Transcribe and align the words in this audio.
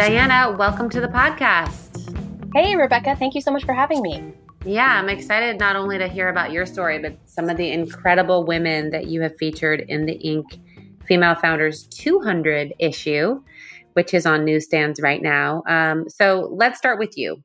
Diana, 0.00 0.56
welcome 0.56 0.88
to 0.88 0.98
the 0.98 1.08
podcast. 1.08 2.54
Hey, 2.54 2.74
Rebecca. 2.74 3.14
Thank 3.16 3.34
you 3.34 3.42
so 3.42 3.50
much 3.50 3.66
for 3.66 3.74
having 3.74 4.00
me. 4.00 4.32
Yeah, 4.64 4.98
I'm 4.98 5.10
excited 5.10 5.60
not 5.60 5.76
only 5.76 5.98
to 5.98 6.08
hear 6.08 6.30
about 6.30 6.52
your 6.52 6.64
story, 6.64 6.98
but 6.98 7.18
some 7.26 7.50
of 7.50 7.58
the 7.58 7.70
incredible 7.70 8.46
women 8.46 8.88
that 8.92 9.08
you 9.08 9.20
have 9.20 9.36
featured 9.36 9.84
in 9.88 10.06
the 10.06 10.18
Inc. 10.24 10.58
Female 11.04 11.34
Founders 11.34 11.86
200 11.88 12.72
issue, 12.78 13.42
which 13.92 14.14
is 14.14 14.24
on 14.24 14.46
newsstands 14.46 15.02
right 15.02 15.20
now. 15.20 15.62
Um, 15.68 16.08
so 16.08 16.48
let's 16.50 16.78
start 16.78 16.98
with 16.98 17.18
you. 17.18 17.44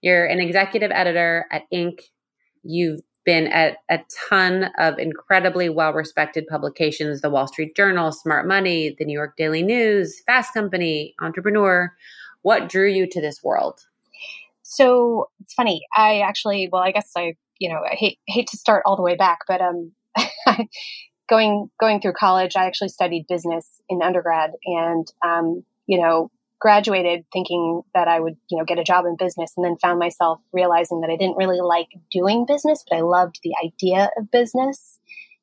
You're 0.00 0.26
an 0.26 0.38
executive 0.38 0.92
editor 0.92 1.46
at 1.50 1.62
Inc. 1.74 2.02
You've 2.62 3.00
been 3.24 3.46
at 3.48 3.78
a 3.88 4.00
ton 4.28 4.70
of 4.78 4.98
incredibly 4.98 5.68
well 5.68 5.92
respected 5.92 6.46
publications 6.46 7.20
the 7.20 7.30
Wall 7.30 7.46
Street 7.46 7.74
Journal, 7.74 8.12
Smart 8.12 8.46
Money, 8.46 8.94
the 8.98 9.04
New 9.04 9.12
York 9.12 9.36
Daily 9.36 9.62
News, 9.62 10.20
Fast 10.26 10.52
Company, 10.54 11.14
Entrepreneur. 11.20 11.92
What 12.42 12.68
drew 12.68 12.88
you 12.88 13.06
to 13.08 13.20
this 13.20 13.42
world? 13.42 13.86
So 14.62 15.28
it's 15.40 15.54
funny. 15.54 15.82
I 15.96 16.20
actually, 16.20 16.68
well, 16.70 16.82
I 16.82 16.90
guess 16.90 17.10
I, 17.16 17.36
you 17.58 17.68
know, 17.68 17.82
I 17.90 17.94
hate 17.94 18.18
hate 18.26 18.48
to 18.48 18.56
start 18.56 18.82
all 18.86 18.96
the 18.96 19.02
way 19.02 19.16
back, 19.16 19.40
but 19.46 19.60
um, 19.60 19.92
going 21.28 21.70
going 21.80 22.00
through 22.00 22.14
college, 22.14 22.56
I 22.56 22.66
actually 22.66 22.88
studied 22.88 23.26
business 23.28 23.80
in 23.88 24.02
undergrad, 24.02 24.52
and 24.64 25.06
um, 25.24 25.64
you 25.86 26.00
know, 26.00 26.30
graduated 26.64 27.26
thinking 27.30 27.82
that 27.92 28.08
I 28.08 28.18
would, 28.18 28.38
you 28.48 28.56
know, 28.56 28.64
get 28.64 28.78
a 28.78 28.84
job 28.84 29.04
in 29.04 29.16
business 29.18 29.52
and 29.54 29.66
then 29.66 29.76
found 29.76 29.98
myself 29.98 30.40
realizing 30.50 31.02
that 31.02 31.10
I 31.10 31.16
didn't 31.16 31.36
really 31.36 31.60
like 31.60 31.88
doing 32.10 32.46
business, 32.46 32.82
but 32.88 32.96
I 32.96 33.02
loved 33.02 33.38
the 33.42 33.52
idea 33.62 34.08
of 34.16 34.30
business 34.30 34.98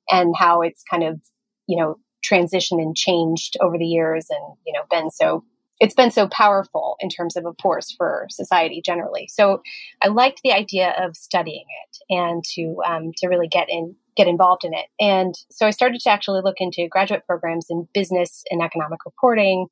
and 0.10 0.34
how 0.36 0.64
it's 0.64 0.82
kind 0.90 1.04
of, 1.04 1.22
you 1.68 1.78
know, 1.78 2.00
transitioned 2.28 2.82
and 2.82 2.98
changed 2.98 3.56
over 3.62 3.78
the 3.78 3.86
years 3.86 4.32
and, 4.32 4.56
you 4.66 4.74
know, 4.74 4.82
been 4.90 5.12
so 5.12 5.44
it's 5.80 5.94
been 5.94 6.10
so 6.10 6.28
powerful 6.28 6.96
in 7.00 7.10
terms 7.10 7.36
of 7.36 7.46
a 7.46 7.54
force 7.62 7.92
for 7.96 8.26
society 8.32 8.82
generally. 8.84 9.28
So 9.28 9.62
I 10.02 10.08
liked 10.08 10.42
the 10.44 10.54
idea 10.54 10.92
of 10.98 11.16
studying 11.16 11.66
it 11.84 11.98
and 12.10 12.44
to 12.56 12.82
um, 12.84 13.12
to 13.18 13.28
really 13.28 13.48
get 13.48 13.70
in 13.70 13.96
get 14.18 14.28
involved 14.28 14.64
in 14.64 14.74
it. 14.74 14.88
And 15.00 15.36
so 15.52 15.68
I 15.68 15.70
started 15.70 16.02
to 16.02 16.10
actually 16.10 16.42
look 16.44 16.58
into 16.58 16.88
graduate 16.90 17.28
programs 17.28 17.68
in 17.70 17.88
business 17.94 18.44
and 18.50 18.64
economic 18.64 19.06
reporting 19.06 19.68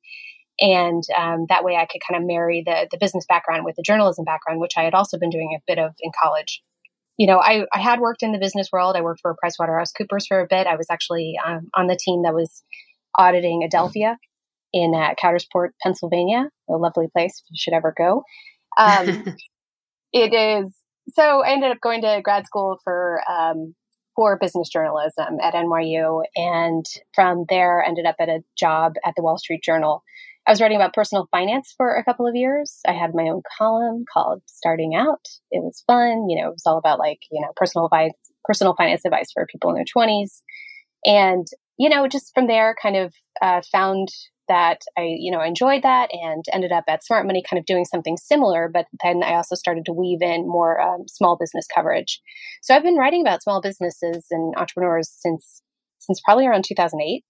and 0.58 1.02
um, 1.16 1.46
that 1.48 1.64
way 1.64 1.76
I 1.76 1.86
could 1.86 2.00
kind 2.08 2.20
of 2.20 2.26
marry 2.26 2.62
the 2.64 2.88
the 2.90 2.98
business 2.98 3.24
background 3.28 3.64
with 3.64 3.76
the 3.76 3.82
journalism 3.82 4.24
background, 4.24 4.60
which 4.60 4.74
I 4.76 4.82
had 4.82 4.94
also 4.94 5.18
been 5.18 5.30
doing 5.30 5.56
a 5.56 5.62
bit 5.66 5.78
of 5.78 5.94
in 6.00 6.10
college. 6.20 6.62
You 7.16 7.26
know, 7.26 7.38
I, 7.38 7.66
I 7.72 7.80
had 7.80 8.00
worked 8.00 8.22
in 8.22 8.32
the 8.32 8.38
business 8.38 8.68
world. 8.72 8.96
I 8.96 9.02
worked 9.02 9.20
for 9.20 9.36
PricewaterhouseCoopers 9.44 10.26
for 10.26 10.40
a 10.40 10.46
bit. 10.48 10.66
I 10.66 10.76
was 10.76 10.86
actually 10.90 11.34
um, 11.46 11.68
on 11.74 11.86
the 11.86 11.98
team 12.02 12.22
that 12.22 12.34
was 12.34 12.64
auditing 13.18 13.68
Adelphia 13.70 14.16
in 14.72 14.94
uh, 14.94 15.14
Pennsylvania, 15.82 16.48
a 16.68 16.72
lovely 16.74 17.08
place 17.12 17.42
if 17.42 17.50
you 17.50 17.56
should 17.58 17.74
ever 17.74 17.92
go. 17.96 18.22
Um, 18.78 19.36
it 20.12 20.32
is 20.32 20.74
so. 21.10 21.42
I 21.42 21.52
ended 21.52 21.70
up 21.72 21.80
going 21.82 22.02
to 22.02 22.20
grad 22.22 22.46
school 22.46 22.78
for 22.84 23.20
um, 23.30 23.74
for 24.16 24.38
business 24.38 24.68
journalism 24.68 25.38
at 25.42 25.54
NYU, 25.54 26.22
and 26.36 26.84
from 27.14 27.44
there 27.48 27.82
ended 27.82 28.06
up 28.06 28.16
at 28.20 28.28
a 28.28 28.40
job 28.58 28.94
at 29.04 29.14
the 29.16 29.22
Wall 29.22 29.38
Street 29.38 29.62
Journal 29.62 30.02
I 30.50 30.52
was 30.52 30.60
writing 30.60 30.78
about 30.78 30.94
personal 30.94 31.28
finance 31.30 31.72
for 31.76 31.94
a 31.94 32.02
couple 32.02 32.26
of 32.26 32.34
years. 32.34 32.80
I 32.84 32.90
had 32.90 33.14
my 33.14 33.28
own 33.28 33.40
column 33.56 34.04
called 34.12 34.42
Starting 34.46 34.96
Out. 34.96 35.24
It 35.52 35.62
was 35.62 35.84
fun. 35.86 36.28
You 36.28 36.42
know, 36.42 36.48
it 36.48 36.54
was 36.54 36.64
all 36.66 36.76
about 36.76 36.98
like, 36.98 37.20
you 37.30 37.40
know, 37.40 37.52
personal 37.54 37.86
advice, 37.86 38.10
personal 38.42 38.74
finance 38.74 39.04
advice 39.04 39.30
for 39.30 39.46
people 39.46 39.70
in 39.70 39.76
their 39.76 39.84
20s. 39.84 40.40
And, 41.04 41.46
you 41.78 41.88
know, 41.88 42.08
just 42.08 42.34
from 42.34 42.48
there 42.48 42.74
kind 42.82 42.96
of 42.96 43.14
uh, 43.40 43.60
found 43.70 44.08
that 44.48 44.80
I, 44.98 45.14
you 45.20 45.30
know, 45.30 45.40
enjoyed 45.40 45.84
that 45.84 46.10
and 46.12 46.44
ended 46.52 46.72
up 46.72 46.82
at 46.88 47.04
Smart 47.04 47.26
Money 47.26 47.44
kind 47.48 47.60
of 47.60 47.64
doing 47.64 47.84
something 47.84 48.16
similar. 48.16 48.68
But 48.68 48.86
then 49.04 49.22
I 49.22 49.34
also 49.34 49.54
started 49.54 49.84
to 49.84 49.92
weave 49.92 50.20
in 50.20 50.48
more 50.48 50.80
um, 50.80 51.06
small 51.06 51.36
business 51.36 51.68
coverage. 51.72 52.20
So 52.60 52.74
I've 52.74 52.82
been 52.82 52.96
writing 52.96 53.20
about 53.20 53.44
small 53.44 53.60
businesses 53.60 54.26
and 54.32 54.52
entrepreneurs 54.56 55.14
since 55.16 55.62
since 56.00 56.20
probably 56.24 56.48
around 56.48 56.64
2008 56.64 57.22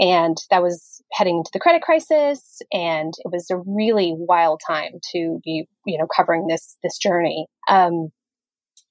and 0.00 0.36
that 0.50 0.62
was 0.62 0.99
heading 1.12 1.38
into 1.38 1.50
the 1.52 1.60
credit 1.60 1.82
crisis 1.82 2.60
and 2.72 3.14
it 3.18 3.30
was 3.32 3.50
a 3.50 3.56
really 3.56 4.14
wild 4.16 4.60
time 4.66 4.92
to 5.12 5.40
be 5.44 5.66
you 5.86 5.98
know 5.98 6.06
covering 6.14 6.46
this 6.46 6.76
this 6.82 6.98
journey. 6.98 7.46
Um, 7.68 8.10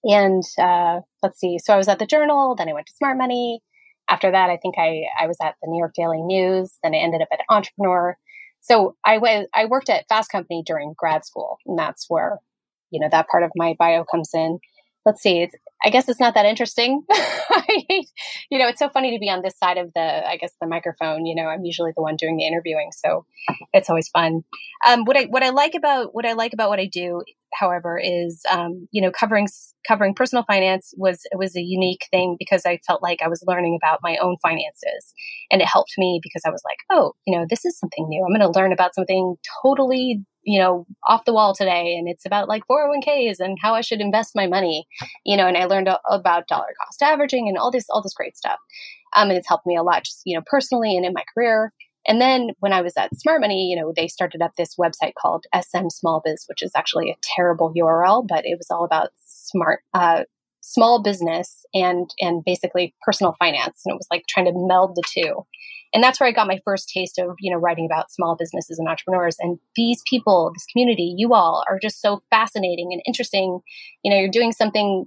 and 0.03 0.43
uh, 0.57 1.01
let's 1.21 1.39
see 1.39 1.57
so 1.59 1.73
i 1.73 1.77
was 1.77 1.89
at 1.89 1.99
the 1.99 2.05
journal 2.05 2.55
then 2.55 2.69
i 2.69 2.73
went 2.73 2.87
to 2.87 2.93
smart 2.93 3.17
money. 3.17 3.61
After 4.09 4.31
that 4.31 4.49
i 4.49 4.57
think 4.57 4.75
i 4.77 5.03
i 5.19 5.27
was 5.27 5.37
at 5.41 5.55
the 5.61 5.69
new 5.69 5.79
york 5.79 5.93
daily 5.95 6.21
news 6.21 6.77
then 6.83 6.93
i 6.93 6.97
ended 6.97 7.21
up 7.21 7.29
at 7.31 7.41
entrepreneur. 7.49 8.17
So 8.61 8.95
i 9.05 9.17
was 9.17 9.47
i 9.53 9.65
worked 9.65 9.89
at 9.89 10.07
fast 10.09 10.31
company 10.31 10.63
during 10.65 10.93
grad 10.97 11.25
school 11.25 11.57
and 11.65 11.77
that's 11.77 12.05
where 12.09 12.39
you 12.91 12.99
know 12.99 13.09
that 13.11 13.27
part 13.27 13.43
of 13.43 13.51
my 13.55 13.75
bio 13.77 14.03
comes 14.03 14.31
in 14.33 14.59
let's 15.09 15.21
see 15.21 15.41
it's 15.41 15.55
I 15.83 15.89
guess 15.89 16.09
it's 16.09 16.19
not 16.19 16.33
that 16.33 16.45
interesting. 16.45 17.03
you 18.49 18.59
know, 18.59 18.67
it's 18.67 18.79
so 18.79 18.89
funny 18.89 19.15
to 19.15 19.19
be 19.19 19.29
on 19.29 19.41
this 19.41 19.57
side 19.57 19.77
of 19.77 19.91
the, 19.95 20.27
I 20.27 20.35
guess, 20.35 20.51
the 20.59 20.67
microphone. 20.67 21.25
You 21.25 21.35
know, 21.35 21.47
I'm 21.47 21.63
usually 21.63 21.93
the 21.95 22.01
one 22.01 22.17
doing 22.17 22.35
the 22.35 22.45
interviewing, 22.45 22.89
so 22.91 23.25
it's 23.71 23.89
always 23.89 24.09
fun. 24.09 24.43
Um, 24.85 25.05
what 25.05 25.15
I 25.15 25.23
what 25.25 25.41
I 25.41 25.51
like 25.51 25.75
about 25.75 26.13
what 26.13 26.25
I 26.25 26.33
like 26.33 26.53
about 26.53 26.69
what 26.69 26.79
I 26.79 26.85
do, 26.85 27.23
however, 27.53 27.99
is 28.01 28.41
um, 28.49 28.87
you 28.91 29.01
know 29.01 29.11
covering 29.11 29.47
covering 29.87 30.13
personal 30.13 30.43
finance 30.43 30.93
was 30.97 31.21
was 31.33 31.55
a 31.55 31.61
unique 31.61 32.05
thing 32.11 32.35
because 32.37 32.65
I 32.65 32.79
felt 32.85 33.03
like 33.03 33.21
I 33.21 33.27
was 33.27 33.43
learning 33.47 33.77
about 33.81 33.99
my 34.03 34.17
own 34.17 34.37
finances, 34.41 35.13
and 35.51 35.61
it 35.61 35.67
helped 35.67 35.93
me 35.97 36.19
because 36.21 36.43
I 36.45 36.49
was 36.49 36.61
like, 36.65 36.79
oh, 36.91 37.13
you 37.25 37.37
know, 37.37 37.45
this 37.49 37.65
is 37.65 37.77
something 37.77 38.05
new. 38.07 38.23
I'm 38.23 38.37
going 38.37 38.51
to 38.51 38.59
learn 38.59 38.73
about 38.73 38.95
something 38.95 39.35
totally 39.63 40.23
you 40.43 40.57
know, 40.57 40.85
off 41.07 41.25
the 41.25 41.33
wall 41.33 41.53
today. 41.53 41.95
And 41.95 42.07
it's 42.07 42.25
about 42.25 42.47
like 42.47 42.63
401ks 42.69 43.35
and 43.39 43.57
how 43.61 43.75
I 43.75 43.81
should 43.81 44.01
invest 44.01 44.35
my 44.35 44.47
money, 44.47 44.87
you 45.25 45.37
know, 45.37 45.45
and 45.45 45.57
I 45.57 45.65
learned 45.65 45.89
about 46.09 46.47
dollar 46.47 46.73
cost 46.81 47.01
averaging 47.03 47.47
and 47.47 47.57
all 47.57 47.69
this, 47.71 47.85
all 47.89 48.01
this 48.01 48.13
great 48.13 48.37
stuff. 48.37 48.57
Um, 49.15 49.29
and 49.29 49.37
it's 49.37 49.47
helped 49.47 49.65
me 49.67 49.75
a 49.75 49.83
lot, 49.83 50.05
just, 50.05 50.21
you 50.25 50.35
know, 50.37 50.43
personally 50.45 50.95
and 50.95 51.05
in 51.05 51.13
my 51.13 51.23
career. 51.33 51.73
And 52.07 52.19
then 52.21 52.51
when 52.59 52.73
I 52.73 52.81
was 52.81 52.93
at 52.97 53.13
Smart 53.19 53.41
Money, 53.41 53.69
you 53.69 53.79
know, 53.79 53.93
they 53.95 54.07
started 54.07 54.41
up 54.41 54.51
this 54.57 54.75
website 54.75 55.13
called 55.19 55.45
SM 55.53 55.89
Small 55.89 56.21
Biz, 56.23 56.45
which 56.47 56.63
is 56.63 56.71
actually 56.75 57.11
a 57.11 57.17
terrible 57.35 57.73
URL, 57.77 58.25
but 58.27 58.45
it 58.45 58.57
was 58.57 58.67
all 58.71 58.85
about 58.85 59.09
smart, 59.17 59.81
uh, 59.93 60.23
small 60.61 61.01
business 61.01 61.65
and 61.73 62.09
and 62.19 62.43
basically 62.45 62.93
personal 63.01 63.35
finance. 63.39 63.81
And 63.85 63.93
it 63.93 63.97
was 63.97 64.07
like 64.11 64.23
trying 64.27 64.45
to 64.45 64.53
meld 64.55 64.95
the 64.95 65.03
two. 65.07 65.45
And 65.91 66.03
that's 66.03 66.19
where 66.19 66.29
i 66.29 66.31
got 66.31 66.47
my 66.47 66.59
first 66.63 66.89
taste 66.89 67.17
of 67.17 67.35
you 67.39 67.51
know 67.51 67.57
writing 67.57 67.85
about 67.85 68.11
small 68.11 68.35
businesses 68.37 68.77
and 68.77 68.87
entrepreneurs. 68.87 69.37
And 69.39 69.59
these 69.75 70.01
people 70.09 70.51
this 70.53 70.65
community 70.71 71.13
you 71.17 71.33
all 71.33 71.63
are 71.69 71.79
just 71.79 72.01
so 72.01 72.21
fascinating 72.29 72.89
and 72.91 73.01
interesting. 73.07 73.59
You 74.03 74.11
know 74.11 74.19
you're 74.19 74.29
doing 74.29 74.51
something 74.51 75.05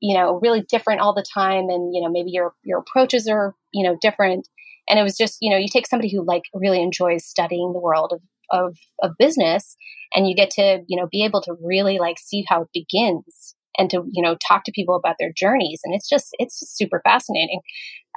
you 0.00 0.14
know 0.14 0.38
really 0.42 0.62
different 0.62 1.00
all 1.00 1.14
the 1.14 1.24
time 1.34 1.68
and 1.68 1.94
you 1.94 2.02
know 2.02 2.10
maybe 2.10 2.30
your 2.30 2.52
your 2.62 2.78
approaches 2.78 3.28
are 3.28 3.54
you 3.72 3.84
know 3.84 3.96
different. 4.00 4.48
And 4.88 4.98
it 4.98 5.02
was 5.02 5.16
just 5.16 5.38
you 5.40 5.50
know 5.50 5.56
you 5.56 5.68
take 5.68 5.86
somebody 5.86 6.10
who 6.12 6.24
like 6.24 6.44
really 6.54 6.82
enjoys 6.82 7.24
studying 7.24 7.72
the 7.72 7.80
world 7.80 8.12
of 8.12 8.20
of, 8.52 8.76
of 9.02 9.12
business 9.18 9.76
and 10.14 10.28
you 10.28 10.34
get 10.34 10.50
to 10.50 10.82
you 10.88 11.00
know 11.00 11.08
be 11.10 11.24
able 11.24 11.40
to 11.42 11.54
really 11.62 11.98
like 11.98 12.18
see 12.18 12.44
how 12.48 12.62
it 12.62 12.68
begins 12.74 13.54
and 13.78 13.88
to 13.90 14.04
you 14.10 14.22
know 14.22 14.36
talk 14.46 14.64
to 14.64 14.72
people 14.72 14.96
about 14.96 15.16
their 15.18 15.32
journeys. 15.34 15.80
And 15.84 15.94
it's 15.94 16.08
just 16.08 16.28
it's 16.38 16.60
just 16.60 16.76
super 16.76 17.00
fascinating. 17.04 17.60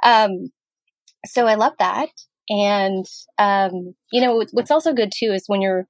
Um, 0.04 0.50
so 1.26 1.46
i 1.46 1.54
love 1.54 1.72
that. 1.78 2.10
And 2.50 3.06
um, 3.38 3.94
you 4.12 4.20
know 4.20 4.44
what's 4.52 4.70
also 4.70 4.92
good 4.92 5.12
too 5.16 5.32
is 5.32 5.44
when 5.46 5.62
you're 5.62 5.86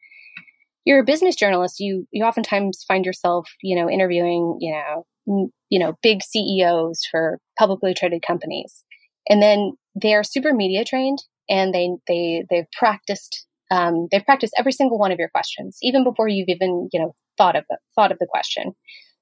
you're 0.85 1.01
a 1.01 1.05
business 1.05 1.35
journalist 1.35 1.81
you 1.81 2.07
you 2.13 2.25
oftentimes 2.25 2.85
find 2.87 3.05
yourself 3.07 3.49
you 3.63 3.75
know 3.75 3.91
interviewing 3.91 4.59
you 4.61 4.73
know 4.73 5.51
you 5.75 5.81
know 5.81 5.95
big 6.03 6.23
ceos 6.23 7.01
for 7.11 7.39
publicly 7.59 7.93
traded 7.95 8.23
companies 8.27 8.85
and 9.29 9.43
then 9.43 9.73
they 10.01 10.15
are 10.15 10.25
super 10.25 10.55
media 10.55 10.85
trained 10.85 11.19
and 11.49 11.75
they 11.75 11.91
they 12.07 12.45
they've 12.49 12.71
practiced 12.79 13.47
um, 13.71 14.07
they've 14.13 14.25
practiced 14.25 14.55
every 14.59 14.73
single 14.73 14.99
one 14.99 15.11
of 15.11 15.19
your 15.19 15.31
questions 15.31 15.79
even 15.83 16.05
before 16.05 16.29
you've 16.29 16.49
even 16.49 16.89
you 16.93 17.01
know 17.01 17.15
thought 17.37 17.57
of 17.57 17.65
the, 17.69 17.79
thought 17.97 18.13
of 18.13 18.19
the 18.21 18.29
question 18.31 18.75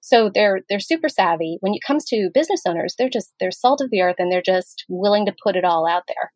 so 0.02 0.30
they're 0.34 0.60
they're 0.68 0.80
super 0.80 1.08
savvy. 1.08 1.58
When 1.60 1.74
it 1.74 1.80
comes 1.86 2.04
to 2.06 2.30
business 2.34 2.62
owners, 2.66 2.94
they're 2.98 3.08
just 3.08 3.32
they're 3.38 3.52
salt 3.52 3.80
of 3.80 3.90
the 3.90 4.02
earth 4.02 4.16
and 4.18 4.30
they're 4.30 4.42
just 4.44 4.84
willing 4.88 5.24
to 5.26 5.34
put 5.42 5.56
it 5.56 5.64
all 5.64 5.88
out 5.88 6.02
there. 6.08 6.32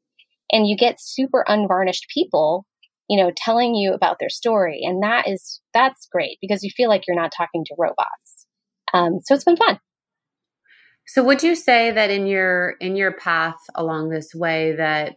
And 0.52 0.68
you 0.68 0.76
get 0.76 1.00
super 1.00 1.44
unvarnished 1.48 2.06
people, 2.14 2.64
you 3.10 3.20
know, 3.20 3.32
telling 3.36 3.74
you 3.74 3.92
about 3.92 4.18
their 4.20 4.28
story, 4.28 4.80
and 4.84 5.02
that 5.02 5.28
is 5.28 5.60
that's 5.74 6.06
great 6.10 6.38
because 6.40 6.62
you 6.62 6.70
feel 6.76 6.88
like 6.88 7.02
you're 7.08 7.20
not 7.20 7.32
talking 7.36 7.64
to 7.66 7.74
robots. 7.76 8.46
Um, 8.94 9.18
so 9.24 9.34
it's 9.34 9.44
been 9.44 9.56
fun. 9.56 9.80
So 11.06 11.22
would 11.22 11.42
you 11.42 11.54
say 11.54 11.90
that 11.90 12.10
in 12.10 12.26
your 12.26 12.74
in 12.80 12.96
your 12.96 13.12
path 13.12 13.58
along 13.74 14.10
this 14.10 14.34
way 14.34 14.72
that 14.76 15.16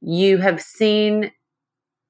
you 0.00 0.38
have 0.38 0.60
seen 0.60 1.30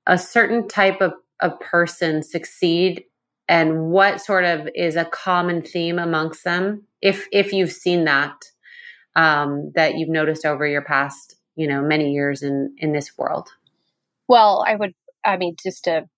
a 0.07 0.17
certain 0.17 0.67
type 0.67 1.01
of, 1.01 1.13
of 1.41 1.59
person 1.61 2.23
succeed? 2.23 3.05
And 3.49 3.91
what 3.91 4.21
sort 4.21 4.45
of 4.45 4.69
is 4.75 4.97
a 4.97 5.05
common 5.05 5.63
theme 5.63 5.99
amongst 5.99 6.45
them? 6.45 6.85
If 7.03 7.27
if 7.33 7.53
you've 7.53 7.73
seen 7.73 8.05
that 8.05 8.45
um, 9.17 9.73
that 9.75 9.97
you've 9.97 10.09
noticed 10.09 10.47
over 10.47 10.67
your 10.67 10.83
past 10.83 11.37
you 11.57 11.67
know 11.67 11.83
many 11.83 12.13
years 12.13 12.43
in 12.43 12.75
in 12.79 12.93
this 12.93 13.19
world? 13.19 13.49
Well 14.29 14.65
i 14.67 14.77
would 14.77 14.95
I 15.25 15.37
mean, 15.37 15.57
just 15.63 15.85
to, 15.85 16.09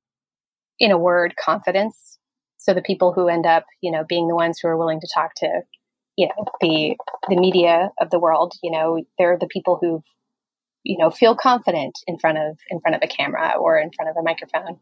in 0.78 0.90
a 0.90 0.98
word, 0.98 1.34
confidence. 1.42 2.18
So 2.58 2.74
the 2.74 2.82
people 2.82 3.12
who 3.12 3.28
end 3.28 3.46
up, 3.46 3.64
you 3.80 3.90
know, 3.90 4.04
being 4.08 4.28
the 4.28 4.34
ones 4.34 4.58
who 4.60 4.68
are 4.68 4.76
willing 4.76 5.00
to 5.00 5.08
talk 5.12 5.34
to, 5.36 5.62
you 6.16 6.28
know, 6.28 6.44
the 6.60 6.96
the 7.28 7.36
media 7.36 7.90
of 8.00 8.10
the 8.10 8.18
world, 8.18 8.54
you 8.62 8.70
know, 8.70 9.02
they're 9.18 9.38
the 9.38 9.46
people 9.46 9.78
who 9.80 10.02
you 10.84 10.98
know 10.98 11.10
feel 11.10 11.36
confident 11.36 11.98
in 12.06 12.18
front 12.18 12.38
of 12.38 12.58
in 12.68 12.80
front 12.80 12.96
of 12.96 13.02
a 13.02 13.06
camera 13.06 13.54
or 13.58 13.78
in 13.78 13.90
front 13.92 14.10
of 14.10 14.16
a 14.16 14.22
microphone. 14.22 14.78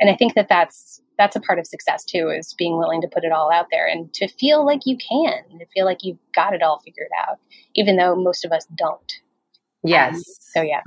And 0.00 0.10
i 0.10 0.14
think 0.14 0.34
that 0.34 0.48
that's 0.48 1.00
that's 1.18 1.36
a 1.36 1.40
part 1.40 1.58
of 1.58 1.66
success 1.66 2.04
too 2.04 2.28
is 2.28 2.54
being 2.54 2.76
willing 2.76 3.00
to 3.02 3.08
put 3.08 3.24
it 3.24 3.32
all 3.32 3.52
out 3.52 3.66
there 3.70 3.86
and 3.86 4.12
to 4.14 4.26
feel 4.26 4.66
like 4.66 4.80
you 4.84 4.96
can 4.96 5.58
to 5.58 5.66
feel 5.72 5.84
like 5.84 5.98
you've 6.02 6.18
got 6.34 6.54
it 6.54 6.62
all 6.62 6.80
figured 6.80 7.08
out 7.26 7.38
even 7.74 7.96
though 7.96 8.14
most 8.16 8.44
of 8.44 8.52
us 8.52 8.66
don't. 8.76 9.12
Yes. 9.86 10.16
Um, 10.16 10.22
so 10.40 10.62
yeah. 10.62 10.80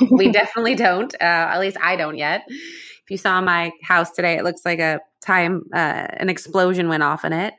We 0.10 0.30
definitely 0.30 0.74
don't 0.74 1.14
uh, 1.14 1.50
at 1.52 1.58
least 1.58 1.76
i 1.82 1.96
don't 1.96 2.16
yet. 2.16 2.44
If 2.48 3.10
you 3.10 3.16
saw 3.16 3.40
my 3.40 3.72
house 3.82 4.10
today 4.10 4.34
it 4.34 4.44
looks 4.44 4.62
like 4.64 4.78
a 4.78 5.00
time 5.20 5.64
uh, 5.74 6.06
an 6.12 6.28
explosion 6.28 6.88
went 6.88 7.02
off 7.02 7.24
in 7.24 7.32
it 7.32 7.54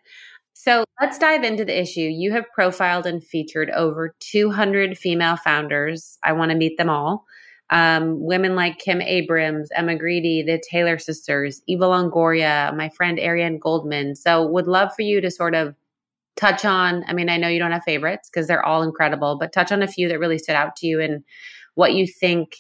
so 0.61 0.83
let's 1.00 1.17
dive 1.17 1.45
into 1.45 1.63
the 1.63 1.79
issue. 1.79 2.01
You 2.01 2.33
have 2.33 2.44
profiled 2.53 3.06
and 3.06 3.23
featured 3.23 3.69
over 3.69 4.13
200 4.19 4.97
female 4.97 5.38
founders. 5.38 6.17
I 6.21 6.33
want 6.33 6.51
to 6.51 6.57
meet 6.57 6.77
them 6.77 6.89
all. 6.89 7.23
Um, 7.69 8.19
women 8.19 8.57
like 8.57 8.77
Kim 8.77 9.01
Abrams, 9.01 9.69
Emma 9.73 9.95
Grede, 9.95 10.45
the 10.45 10.61
Taylor 10.69 11.00
sisters, 11.00 11.61
Eva 11.67 11.85
Longoria, 11.85 12.75
my 12.75 12.89
friend 12.89 13.21
Ariane 13.21 13.57
Goldman. 13.57 14.17
So 14.17 14.45
would 14.47 14.67
love 14.67 14.94
for 14.94 15.01
you 15.01 15.21
to 15.21 15.31
sort 15.31 15.56
of 15.56 15.75
touch 16.35 16.65
on, 16.65 17.06
I 17.07 17.13
mean, 17.13 17.29
I 17.29 17.38
know 17.38 17.47
you 17.47 17.59
don't 17.59 17.71
have 17.71 17.83
favorites 17.83 18.29
because 18.29 18.47
they're 18.47 18.65
all 18.65 18.83
incredible, 18.83 19.38
but 19.39 19.53
touch 19.53 19.71
on 19.71 19.81
a 19.81 19.88
few 19.88 20.09
that 20.09 20.19
really 20.19 20.39
stood 20.39 20.57
out 20.57 20.75
to 20.77 20.88
you 20.88 21.00
and 21.00 21.23
what 21.75 21.94
you 21.94 22.06
think, 22.06 22.57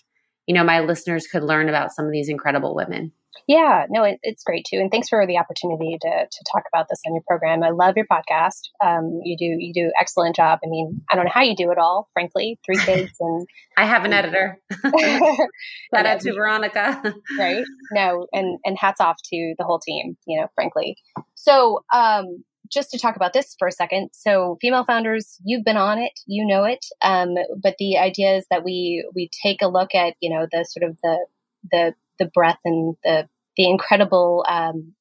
you 0.47 0.55
know, 0.55 0.63
my 0.63 0.79
listeners 0.79 1.27
could 1.27 1.43
learn 1.43 1.67
about 1.67 1.91
some 1.91 2.05
of 2.05 2.13
these 2.13 2.29
incredible 2.29 2.73
women. 2.73 3.11
Yeah, 3.47 3.85
no, 3.89 4.03
it, 4.03 4.19
it's 4.23 4.43
great 4.43 4.65
too, 4.69 4.77
and 4.77 4.91
thanks 4.91 5.09
for 5.09 5.25
the 5.25 5.37
opportunity 5.37 5.97
to 6.01 6.09
to 6.09 6.45
talk 6.51 6.63
about 6.71 6.87
this 6.89 6.99
on 7.05 7.13
your 7.13 7.23
program. 7.27 7.63
I 7.63 7.69
love 7.69 7.95
your 7.95 8.05
podcast. 8.05 8.69
Um, 8.83 9.21
you 9.23 9.37
do 9.37 9.45
you 9.45 9.73
do 9.73 9.91
excellent 9.99 10.35
job. 10.35 10.59
I 10.63 10.67
mean, 10.67 11.01
I 11.11 11.15
don't 11.15 11.25
know 11.25 11.31
how 11.33 11.41
you 11.41 11.55
do 11.55 11.71
it 11.71 11.77
all, 11.77 12.09
frankly. 12.13 12.59
Three 12.65 12.77
kids 12.85 13.11
and 13.19 13.47
I 13.77 13.85
have 13.85 14.05
an 14.05 14.13
editor. 14.13 14.59
Shout 15.93 16.05
out 16.05 16.19
to 16.21 16.33
Veronica. 16.33 17.01
right? 17.37 17.63
No, 17.91 18.27
and 18.33 18.59
and 18.65 18.77
hats 18.77 19.01
off 19.01 19.17
to 19.31 19.55
the 19.57 19.63
whole 19.63 19.79
team. 19.79 20.15
You 20.27 20.41
know, 20.41 20.47
frankly. 20.53 20.95
So, 21.33 21.83
um, 21.93 22.43
just 22.71 22.91
to 22.91 22.99
talk 22.99 23.15
about 23.15 23.33
this 23.33 23.55
for 23.57 23.67
a 23.67 23.71
second. 23.71 24.09
So, 24.13 24.57
female 24.61 24.83
founders, 24.83 25.39
you've 25.43 25.65
been 25.65 25.77
on 25.77 25.97
it, 25.97 26.11
you 26.27 26.45
know 26.45 26.65
it. 26.65 26.85
Um, 27.01 27.35
but 27.61 27.75
the 27.79 27.97
idea 27.97 28.37
is 28.37 28.45
that 28.51 28.63
we 28.63 29.07
we 29.15 29.29
take 29.43 29.61
a 29.61 29.67
look 29.67 29.95
at 29.95 30.15
you 30.19 30.29
know 30.29 30.47
the 30.51 30.65
sort 30.65 30.89
of 30.89 30.97
the 31.01 31.25
the 31.71 31.93
the 32.19 32.29
breadth 32.33 32.59
and 32.65 32.95
the 33.03 33.27
the 33.57 33.67
incredible 33.67 34.45
um, 34.47 34.93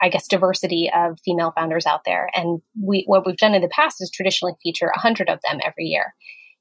I 0.00 0.08
guess 0.08 0.28
diversity 0.28 0.90
of 0.94 1.18
female 1.24 1.52
founders 1.56 1.86
out 1.86 2.02
there. 2.04 2.30
And 2.34 2.60
we 2.80 3.04
what 3.06 3.26
we've 3.26 3.36
done 3.36 3.54
in 3.54 3.62
the 3.62 3.68
past 3.68 4.00
is 4.00 4.10
traditionally 4.10 4.54
feature 4.62 4.86
100 4.86 5.28
of 5.28 5.40
them 5.48 5.60
every 5.64 5.84
year. 5.84 6.14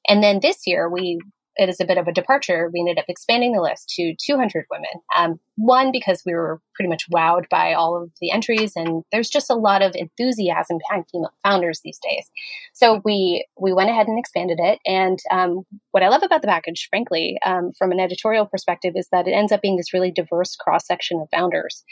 And 0.07 0.23
then 0.23 0.39
this 0.41 0.65
year 0.65 0.89
we 0.89 1.19
it 1.57 1.69
is 1.69 1.80
a 1.80 1.86
bit 1.86 1.98
of 1.98 2.07
a 2.07 2.13
departure. 2.13 2.69
We 2.71 2.80
ended 2.80 3.00
up 3.00 3.06
expanding 3.07 3.54
the 3.54 3.62
list 3.62 3.89
to 3.95 4.15
200 4.24 4.65
women. 4.69 4.89
Um, 5.15 5.39
one, 5.56 5.92
because 5.92 6.21
we 6.25 6.33
were 6.33 6.62
pretty 6.75 6.89
much 6.89 7.09
wowed 7.09 7.50
by 7.50 7.74
all 7.74 8.01
of 8.01 8.12
the 8.21 8.31
entries, 8.31 8.74
and 8.75 9.04
there's 9.12 9.30
just 9.30 9.50
a 9.50 9.56
lot 9.56 9.81
of 9.81 9.95
enthusiasm 9.95 10.77
behind 10.77 11.06
female 11.12 11.33
founders 11.44 11.81
these 11.83 12.00
days. 12.00 12.30
So 12.74 13.01
we 13.04 13.45
we 13.59 13.74
went 13.74 13.89
ahead 13.89 14.07
and 14.07 14.19
expanded 14.19 14.59
it. 14.62 14.80
And 14.86 15.19
um, 15.31 15.63
what 15.92 16.04
I 16.04 16.09
love 16.09 16.21
about 16.24 16.42
the 16.42 16.48
package, 16.48 16.88
frankly, 16.89 17.38
um, 17.44 17.71
from 17.77 17.92
an 17.92 18.00
editorial 18.00 18.45
perspective, 18.45 18.94
is 18.95 19.07
that 19.12 19.27
it 19.27 19.31
ends 19.31 19.51
up 19.51 19.62
being 19.62 19.77
this 19.77 19.94
really 19.94 20.12
diverse 20.12 20.56
cross 20.56 20.86
section 20.86 21.19
of 21.19 21.27
founders. 21.31 21.83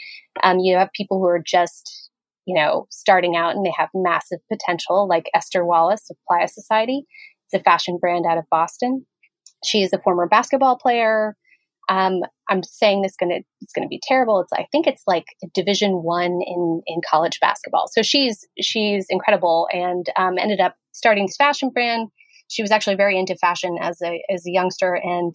Um, 0.44 0.60
you 0.60 0.76
have 0.76 0.92
people 0.92 1.18
who 1.18 1.26
are 1.26 1.42
just 1.44 2.10
you 2.46 2.54
know 2.54 2.86
starting 2.90 3.34
out 3.34 3.56
and 3.56 3.66
they 3.66 3.74
have 3.76 3.88
massive 3.94 4.38
potential, 4.50 5.08
like 5.08 5.28
Esther 5.34 5.64
Wallace 5.64 6.08
of 6.08 6.16
Playa 6.28 6.46
Society. 6.46 7.04
It's 7.46 7.60
a 7.60 7.64
fashion 7.64 7.98
brand 8.00 8.26
out 8.28 8.38
of 8.38 8.44
Boston 8.50 9.06
She's 9.64 9.92
a 9.92 9.98
former 9.98 10.26
basketball 10.28 10.76
player. 10.76 11.36
Um, 11.88 12.22
I'm 12.48 12.62
saying 12.62 13.02
this 13.02 13.16
gonna 13.16 13.40
it's 13.60 13.72
gonna 13.72 13.88
be 13.88 14.00
terrible. 14.02 14.40
It's 14.40 14.52
I 14.52 14.66
think 14.72 14.86
it's 14.86 15.02
like 15.06 15.24
Division 15.54 16.02
One 16.02 16.40
in 16.44 16.82
in 16.86 17.00
college 17.08 17.38
basketball. 17.40 17.88
So 17.92 18.02
she's 18.02 18.44
she's 18.60 19.06
incredible 19.08 19.68
and 19.72 20.06
um, 20.16 20.38
ended 20.38 20.60
up 20.60 20.74
starting 20.92 21.26
this 21.26 21.36
fashion 21.36 21.70
brand. 21.70 22.08
She 22.48 22.62
was 22.62 22.70
actually 22.70 22.96
very 22.96 23.18
into 23.18 23.36
fashion 23.36 23.78
as 23.80 24.00
a 24.02 24.22
as 24.30 24.46
a 24.46 24.50
youngster 24.50 24.94
and 24.94 25.34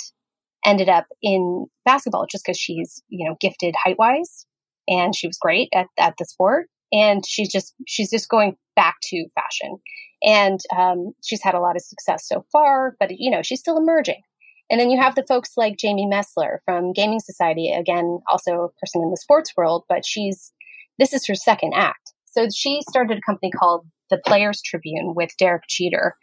ended 0.65 0.89
up 0.89 1.05
in 1.21 1.65
basketball 1.85 2.25
just 2.29 2.45
because 2.45 2.57
she's 2.57 3.01
you 3.09 3.27
know 3.27 3.35
gifted 3.39 3.75
height 3.81 3.97
wise 3.97 4.45
and 4.87 5.15
she 5.15 5.27
was 5.27 5.37
great 5.37 5.69
at 5.73 5.87
at 5.97 6.13
the 6.17 6.25
sport 6.25 6.67
and 6.91 7.25
she's 7.25 7.51
just 7.51 7.73
she's 7.87 8.09
just 8.09 8.29
going 8.29 8.55
back 8.75 8.95
to 9.03 9.27
fashion. 9.35 9.77
And 10.23 10.59
um, 10.77 11.13
she's 11.23 11.41
had 11.41 11.55
a 11.55 11.59
lot 11.59 11.75
of 11.75 11.81
success 11.81 12.27
so 12.27 12.45
far 12.51 12.95
but 12.99 13.11
you 13.11 13.31
know 13.31 13.41
she's 13.41 13.59
still 13.59 13.77
emerging. 13.77 14.21
And 14.69 14.79
then 14.79 14.89
you 14.89 14.99
have 15.01 15.15
the 15.15 15.25
folks 15.27 15.51
like 15.57 15.77
jaymee 15.77 16.11
messler 16.11 16.57
from 16.65 16.93
gaming 16.93 17.19
society 17.19 17.71
again 17.71 18.19
also 18.29 18.51
a 18.51 18.79
person 18.79 19.01
in 19.01 19.09
the 19.09 19.17
sports 19.17 19.53
world 19.55 19.85
but 19.89 20.05
she's 20.05 20.51
this 20.99 21.13
is 21.13 21.25
her 21.27 21.35
second 21.35 21.73
act. 21.75 22.13
So 22.25 22.47
she 22.53 22.81
started 22.89 23.17
a 23.17 23.21
company 23.21 23.51
called 23.51 23.85
the 24.09 24.21
players 24.25 24.61
tribune 24.61 25.13
with 25.15 25.31
derek 25.37 25.63
jeter 25.69 26.15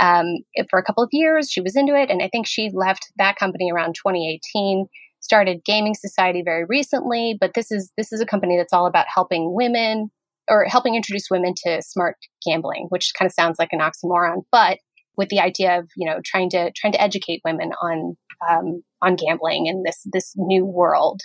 um, 0.00 0.26
for 0.70 0.78
a 0.78 0.84
couple 0.84 1.02
of 1.02 1.10
years. 1.12 1.50
She 1.50 1.60
was 1.60 1.76
into 1.76 1.94
it 1.94 2.10
and 2.10 2.22
i 2.22 2.28
think 2.28 2.46
she 2.46 2.70
left 2.72 3.12
that 3.16 3.36
company 3.36 3.70
around 3.72 3.94
2018 3.94 4.86
started 5.28 5.64
gaming 5.64 5.94
society 5.94 6.42
very 6.44 6.64
recently 6.64 7.36
but 7.40 7.52
this 7.54 7.70
is 7.70 7.92
this 7.96 8.12
is 8.12 8.20
a 8.20 8.26
company 8.26 8.56
that's 8.56 8.72
all 8.72 8.86
about 8.86 9.06
helping 9.12 9.54
women 9.54 10.10
or 10.48 10.64
helping 10.64 10.94
introduce 10.94 11.28
women 11.30 11.52
to 11.54 11.82
smart 11.82 12.16
gambling 12.46 12.86
which 12.88 13.12
kind 13.18 13.28
of 13.28 13.32
sounds 13.32 13.58
like 13.58 13.72
an 13.72 13.80
oxymoron 13.80 14.42
but 14.50 14.78
with 15.18 15.28
the 15.28 15.40
idea 15.40 15.78
of 15.78 15.90
you 15.96 16.08
know 16.08 16.20
trying 16.24 16.48
to 16.48 16.70
trying 16.74 16.92
to 16.94 17.02
educate 17.02 17.42
women 17.44 17.72
on 17.82 18.16
um, 18.48 18.82
on 19.02 19.16
gambling 19.16 19.66
in 19.66 19.82
this 19.84 20.00
this 20.06 20.32
new 20.36 20.64
world. 20.64 21.20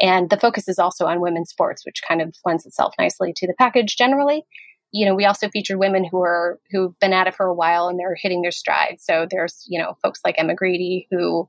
And 0.00 0.28
the 0.28 0.40
focus 0.40 0.66
is 0.66 0.80
also 0.80 1.06
on 1.06 1.20
women's 1.20 1.50
sports 1.50 1.86
which 1.86 2.02
kind 2.08 2.20
of 2.20 2.34
lends 2.44 2.66
itself 2.66 2.94
nicely 2.98 3.32
to 3.36 3.46
the 3.46 3.54
package 3.56 3.96
generally. 3.96 4.42
You 4.90 5.06
know 5.06 5.14
we 5.14 5.26
also 5.26 5.48
featured 5.48 5.78
women 5.78 6.04
who 6.10 6.20
are 6.22 6.58
who've 6.72 6.98
been 6.98 7.12
at 7.12 7.28
it 7.28 7.36
for 7.36 7.46
a 7.46 7.54
while 7.54 7.86
and 7.88 7.98
they're 7.98 8.16
hitting 8.20 8.42
their 8.42 8.50
stride. 8.50 8.96
So 8.98 9.28
there's 9.30 9.64
you 9.68 9.78
know 9.78 9.94
folks 10.02 10.20
like 10.24 10.36
emma 10.38 10.54
grede 10.54 11.06
who 11.10 11.48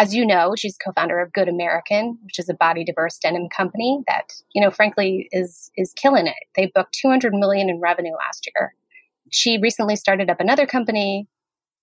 as 0.00 0.14
you 0.14 0.26
know, 0.26 0.54
she's 0.56 0.78
co-founder 0.78 1.20
of 1.20 1.32
Good 1.34 1.46
American, 1.46 2.18
which 2.24 2.38
is 2.38 2.48
a 2.48 2.54
body 2.54 2.84
diverse 2.84 3.18
denim 3.18 3.50
company 3.54 4.02
that, 4.08 4.32
you 4.54 4.62
know, 4.62 4.70
frankly 4.70 5.28
is 5.30 5.70
is 5.76 5.92
killing 5.92 6.26
it. 6.26 6.42
They 6.56 6.72
booked 6.74 6.96
200 7.00 7.34
million 7.34 7.68
in 7.68 7.80
revenue 7.80 8.14
last 8.14 8.48
year. 8.54 8.74
She 9.30 9.58
recently 9.58 9.96
started 9.96 10.30
up 10.30 10.40
another 10.40 10.66
company 10.66 11.28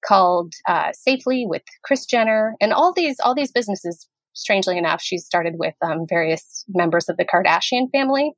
called 0.04 0.56
uh, 0.68 0.92
Safely 0.94 1.46
with 1.48 1.62
Kris 1.84 2.08
Jenner, 2.08 2.56
and 2.60 2.74
all 2.74 2.92
these 2.92 3.20
all 3.20 3.36
these 3.36 3.52
businesses. 3.52 4.08
Strangely 4.34 4.78
enough, 4.78 5.02
she 5.02 5.18
started 5.18 5.54
with 5.58 5.74
um, 5.82 6.06
various 6.08 6.64
members 6.68 7.10
of 7.10 7.18
the 7.18 7.26
Kardashian 7.26 7.90
family. 7.92 8.34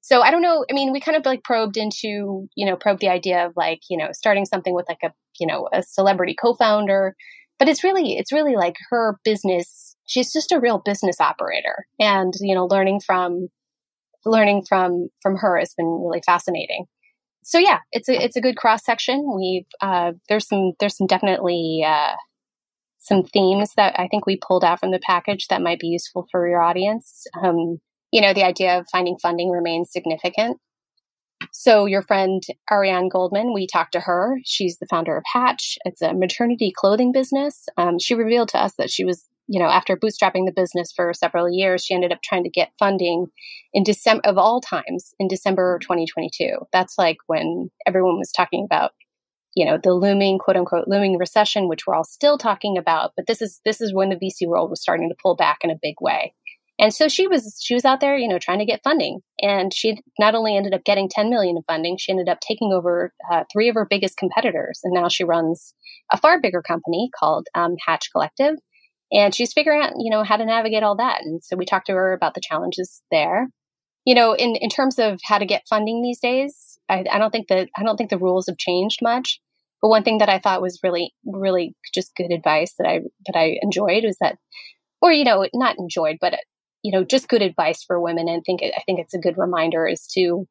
So 0.00 0.22
I 0.22 0.30
don't 0.30 0.42
know. 0.42 0.64
I 0.70 0.72
mean, 0.72 0.92
we 0.92 1.00
kind 1.00 1.16
of 1.16 1.26
like 1.26 1.42
probed 1.44 1.76
into, 1.76 2.48
you 2.54 2.66
know, 2.66 2.76
probed 2.76 3.00
the 3.00 3.08
idea 3.08 3.46
of 3.46 3.52
like, 3.56 3.80
you 3.90 3.96
know, 3.96 4.08
starting 4.12 4.44
something 4.44 4.74
with 4.74 4.86
like 4.88 5.02
a, 5.02 5.12
you 5.40 5.46
know, 5.46 5.68
a 5.72 5.82
celebrity 5.82 6.36
co-founder 6.40 7.16
but 7.60 7.68
it's 7.68 7.84
really 7.84 8.16
it's 8.16 8.32
really 8.32 8.56
like 8.56 8.74
her 8.88 9.20
business 9.22 9.94
she's 10.10 10.32
just 10.32 10.50
a 10.50 10.58
real 10.58 10.82
business 10.84 11.20
operator. 11.20 11.86
And 12.00 12.34
you 12.40 12.56
know 12.56 12.66
learning 12.66 13.00
from 13.06 13.48
learning 14.26 14.64
from 14.68 15.08
from 15.22 15.36
her 15.36 15.58
has 15.58 15.74
been 15.74 15.86
really 15.86 16.22
fascinating. 16.26 16.86
So 17.44 17.58
yeah 17.58 17.78
it's 17.92 18.08
a 18.08 18.24
it's 18.24 18.36
a 18.36 18.40
good 18.40 18.56
cross 18.56 18.84
section 18.84 19.24
we've 19.36 19.68
uh, 19.80 20.12
there's 20.28 20.48
some 20.48 20.72
there's 20.80 20.96
some 20.96 21.06
definitely 21.06 21.84
uh, 21.86 22.14
some 22.98 23.22
themes 23.22 23.72
that 23.76 23.98
i 23.98 24.08
think 24.08 24.26
we 24.26 24.36
pulled 24.36 24.62
out 24.62 24.78
from 24.78 24.90
the 24.90 25.00
package 25.00 25.46
that 25.48 25.62
might 25.62 25.80
be 25.80 25.86
useful 25.86 26.26
for 26.30 26.48
your 26.48 26.60
audience. 26.60 27.26
Um, 27.40 27.78
you 28.10 28.20
know 28.20 28.34
the 28.34 28.44
idea 28.44 28.78
of 28.78 28.86
finding 28.90 29.16
funding 29.18 29.50
remains 29.50 29.92
significant 29.92 30.58
so 31.52 31.86
your 31.86 32.02
friend 32.02 32.42
Ariane 32.70 33.08
Goldman, 33.08 33.52
we 33.52 33.66
talked 33.66 33.92
to 33.92 34.00
her. 34.00 34.38
She's 34.44 34.78
the 34.78 34.86
founder 34.86 35.16
of 35.16 35.24
Hatch. 35.32 35.78
It's 35.84 36.02
a 36.02 36.14
maternity 36.14 36.72
clothing 36.74 37.12
business. 37.12 37.68
Um, 37.76 37.98
she 37.98 38.14
revealed 38.14 38.48
to 38.50 38.58
us 38.58 38.74
that 38.78 38.90
she 38.90 39.04
was, 39.04 39.24
you 39.48 39.60
know, 39.60 39.68
after 39.68 39.96
bootstrapping 39.96 40.46
the 40.46 40.52
business 40.54 40.92
for 40.92 41.12
several 41.12 41.50
years, 41.50 41.84
she 41.84 41.94
ended 41.94 42.12
up 42.12 42.22
trying 42.22 42.44
to 42.44 42.50
get 42.50 42.72
funding 42.78 43.26
in 43.72 43.82
December 43.82 44.22
of 44.24 44.38
all 44.38 44.60
times 44.60 45.14
in 45.18 45.28
December 45.28 45.78
2022. 45.82 46.56
That's 46.72 46.96
like 46.96 47.18
when 47.26 47.70
everyone 47.86 48.18
was 48.18 48.32
talking 48.32 48.64
about, 48.64 48.92
you 49.54 49.66
know, 49.66 49.78
the 49.82 49.92
looming 49.92 50.38
quote 50.38 50.56
unquote 50.56 50.86
looming 50.86 51.18
recession, 51.18 51.68
which 51.68 51.86
we're 51.86 51.94
all 51.94 52.04
still 52.04 52.38
talking 52.38 52.78
about. 52.78 53.12
But 53.16 53.26
this 53.26 53.42
is 53.42 53.60
this 53.64 53.80
is 53.80 53.92
when 53.92 54.10
the 54.10 54.16
VC 54.16 54.46
world 54.46 54.70
was 54.70 54.80
starting 54.80 55.08
to 55.08 55.16
pull 55.20 55.34
back 55.34 55.58
in 55.64 55.70
a 55.70 55.78
big 55.80 55.96
way. 56.00 56.32
And 56.80 56.94
so 56.94 57.08
she 57.08 57.28
was 57.28 57.60
she 57.62 57.74
was 57.74 57.84
out 57.84 58.00
there, 58.00 58.16
you 58.16 58.26
know, 58.26 58.38
trying 58.38 58.58
to 58.58 58.64
get 58.64 58.82
funding, 58.82 59.20
and 59.38 59.72
she 59.72 60.00
not 60.18 60.34
only 60.34 60.56
ended 60.56 60.72
up 60.72 60.82
getting 60.82 61.10
10 61.10 61.28
million 61.28 61.58
of 61.58 61.64
funding, 61.66 61.98
she 61.98 62.10
ended 62.10 62.30
up 62.30 62.40
taking 62.40 62.72
over 62.72 63.12
uh, 63.30 63.44
three 63.52 63.68
of 63.68 63.74
her 63.74 63.86
biggest 63.88 64.16
competitors, 64.16 64.80
and 64.82 64.94
now 64.94 65.06
she 65.08 65.22
runs 65.22 65.74
a 66.10 66.16
far 66.16 66.40
bigger 66.40 66.62
company 66.62 67.10
called 67.14 67.46
um, 67.54 67.76
Hatch 67.86 68.10
Collective. 68.10 68.54
and 69.12 69.34
she's 69.34 69.52
figuring 69.52 69.82
out, 69.82 69.92
you 69.98 70.10
know, 70.10 70.24
how 70.24 70.38
to 70.38 70.44
navigate 70.46 70.82
all 70.82 70.96
that. 70.96 71.20
And 71.22 71.44
so 71.44 71.54
we 71.54 71.66
talked 71.66 71.86
to 71.88 71.92
her 71.92 72.14
about 72.14 72.34
the 72.34 72.40
challenges 72.40 73.02
there. 73.10 73.48
You 74.06 74.14
know, 74.14 74.32
in, 74.32 74.56
in 74.56 74.70
terms 74.70 74.98
of 74.98 75.20
how 75.22 75.36
to 75.38 75.44
get 75.44 75.68
funding 75.68 76.00
these 76.02 76.20
days, 76.20 76.78
I, 76.88 77.04
I 77.12 77.18
don't 77.18 77.30
think 77.30 77.48
that 77.48 77.68
I 77.76 77.82
don't 77.82 77.98
think 77.98 78.08
the 78.08 78.18
rules 78.18 78.46
have 78.46 78.56
changed 78.56 79.00
much. 79.02 79.38
But 79.82 79.90
one 79.90 80.02
thing 80.02 80.18
that 80.18 80.30
I 80.30 80.38
thought 80.38 80.62
was 80.62 80.80
really, 80.82 81.12
really 81.26 81.74
just 81.94 82.16
good 82.16 82.32
advice 82.32 82.74
that 82.78 82.88
I 82.88 83.00
that 83.26 83.38
I 83.38 83.58
enjoyed 83.60 84.04
was 84.04 84.16
that, 84.20 84.38
or 85.02 85.12
you 85.12 85.24
know, 85.24 85.46
not 85.52 85.76
enjoyed, 85.78 86.16
but 86.22 86.34
you 86.82 86.92
know, 86.92 87.04
just 87.04 87.28
good 87.28 87.42
advice 87.42 87.82
for 87.82 88.00
women. 88.00 88.28
And 88.28 88.44
think 88.44 88.62
I 88.62 88.82
think 88.86 89.00
it's 89.00 89.14
a 89.14 89.18
good 89.18 89.38
reminder 89.38 89.86
is 89.86 90.06
to, 90.08 90.46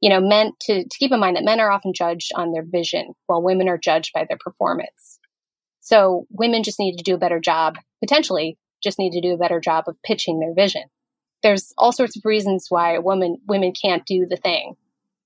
you 0.00 0.10
know, 0.10 0.20
men 0.20 0.52
to 0.62 0.84
to 0.84 0.98
keep 0.98 1.12
in 1.12 1.20
mind 1.20 1.36
that 1.36 1.44
men 1.44 1.60
are 1.60 1.70
often 1.70 1.92
judged 1.94 2.32
on 2.34 2.52
their 2.52 2.64
vision, 2.64 3.14
while 3.26 3.42
women 3.42 3.68
are 3.68 3.78
judged 3.78 4.12
by 4.14 4.24
their 4.28 4.38
performance. 4.38 5.18
So 5.80 6.26
women 6.30 6.62
just 6.62 6.78
need 6.78 6.96
to 6.96 7.04
do 7.04 7.14
a 7.14 7.18
better 7.18 7.40
job, 7.40 7.76
potentially 8.00 8.56
just 8.82 8.98
need 8.98 9.12
to 9.12 9.20
do 9.20 9.34
a 9.34 9.38
better 9.38 9.60
job 9.60 9.84
of 9.88 10.00
pitching 10.02 10.40
their 10.40 10.54
vision. 10.54 10.82
There's 11.42 11.72
all 11.76 11.92
sorts 11.92 12.16
of 12.16 12.24
reasons 12.24 12.66
why 12.68 12.98
women 12.98 13.38
women 13.46 13.72
can't 13.72 14.06
do 14.06 14.26
the 14.26 14.36
thing, 14.36 14.74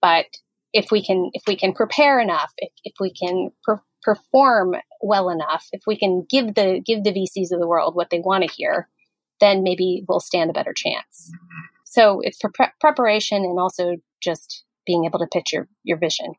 but 0.01 0.27
if 0.73 0.91
we 0.91 1.05
can 1.05 1.31
if 1.35 1.43
we 1.47 1.57
can 1.57 1.73
prepare 1.73 2.21
enough, 2.21 2.53
if, 2.59 2.73
if 2.85 2.95
we 3.01 3.13
can 3.13 3.51
per- 3.65 3.83
perform 4.03 4.77
well 5.03 5.29
enough, 5.29 5.67
if 5.73 5.83
we 5.87 5.97
can 5.97 6.25
give 6.29 6.55
the 6.55 6.81
give 6.85 7.03
the 7.03 7.13
VCs 7.13 7.53
of 7.53 7.61
the 7.61 7.67
world 7.67 7.95
what 7.95 8.09
they 8.11 8.21
want 8.21 8.45
to 8.45 8.55
hear, 8.55 8.89
then 9.41 9.63
maybe 9.63 10.05
we'll 10.09 10.21
stand 10.21 10.51
a 10.51 10.55
better 10.55 10.73
chance. 10.75 11.31
So 11.85 12.21
it's 12.23 12.39
for 12.41 12.51
pre- 12.53 12.67
preparation 12.81 13.39
and 13.45 13.59
also 13.59 13.97
just 14.23 14.65
being 14.87 15.05
able 15.05 15.19
to 15.19 15.27
pitch 15.33 15.53
your, 15.53 15.69
your 15.83 15.99
vision. 15.99 16.35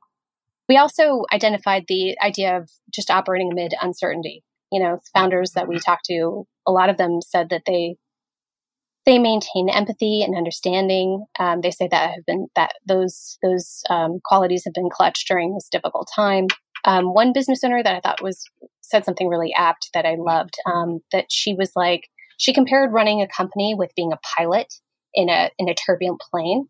We 0.69 0.77
also 0.77 1.23
identified 1.33 1.85
the 1.87 2.17
idea 2.21 2.57
of 2.57 2.69
just 2.93 3.09
operating 3.09 3.51
amid 3.51 3.73
uncertainty. 3.81 4.43
You 4.71 4.81
know, 4.81 4.99
founders 5.13 5.51
that 5.51 5.67
we 5.67 5.79
talked 5.79 6.05
to, 6.05 6.45
a 6.67 6.71
lot 6.71 6.89
of 6.89 6.97
them 6.97 7.19
said 7.21 7.49
that 7.49 7.63
they 7.65 7.95
they 9.05 9.17
maintain 9.17 9.69
empathy 9.69 10.21
and 10.21 10.35
understanding. 10.35 11.25
Um, 11.39 11.61
they 11.61 11.71
say 11.71 11.87
that 11.89 12.11
have 12.11 12.25
been 12.25 12.47
that 12.57 12.73
those 12.85 13.37
those 13.41 13.81
um, 13.89 14.19
qualities 14.25 14.63
have 14.65 14.73
been 14.73 14.89
clutch 14.91 15.23
during 15.25 15.53
this 15.53 15.69
difficult 15.71 16.09
time. 16.13 16.47
Um, 16.83 17.13
one 17.13 17.31
business 17.31 17.63
owner 17.63 17.81
that 17.81 17.95
I 17.95 18.01
thought 18.01 18.21
was 18.21 18.43
said 18.81 19.05
something 19.05 19.29
really 19.29 19.53
apt 19.57 19.89
that 19.93 20.05
I 20.05 20.15
loved. 20.19 20.55
Um, 20.65 20.99
that 21.13 21.27
she 21.29 21.53
was 21.53 21.71
like 21.75 22.09
she 22.37 22.53
compared 22.53 22.93
running 22.93 23.21
a 23.21 23.27
company 23.27 23.75
with 23.75 23.95
being 23.95 24.13
a 24.13 24.19
pilot 24.37 24.73
in 25.13 25.29
a 25.29 25.51
in 25.57 25.69
a 25.69 25.75
turbulent 25.75 26.21
plane. 26.31 26.67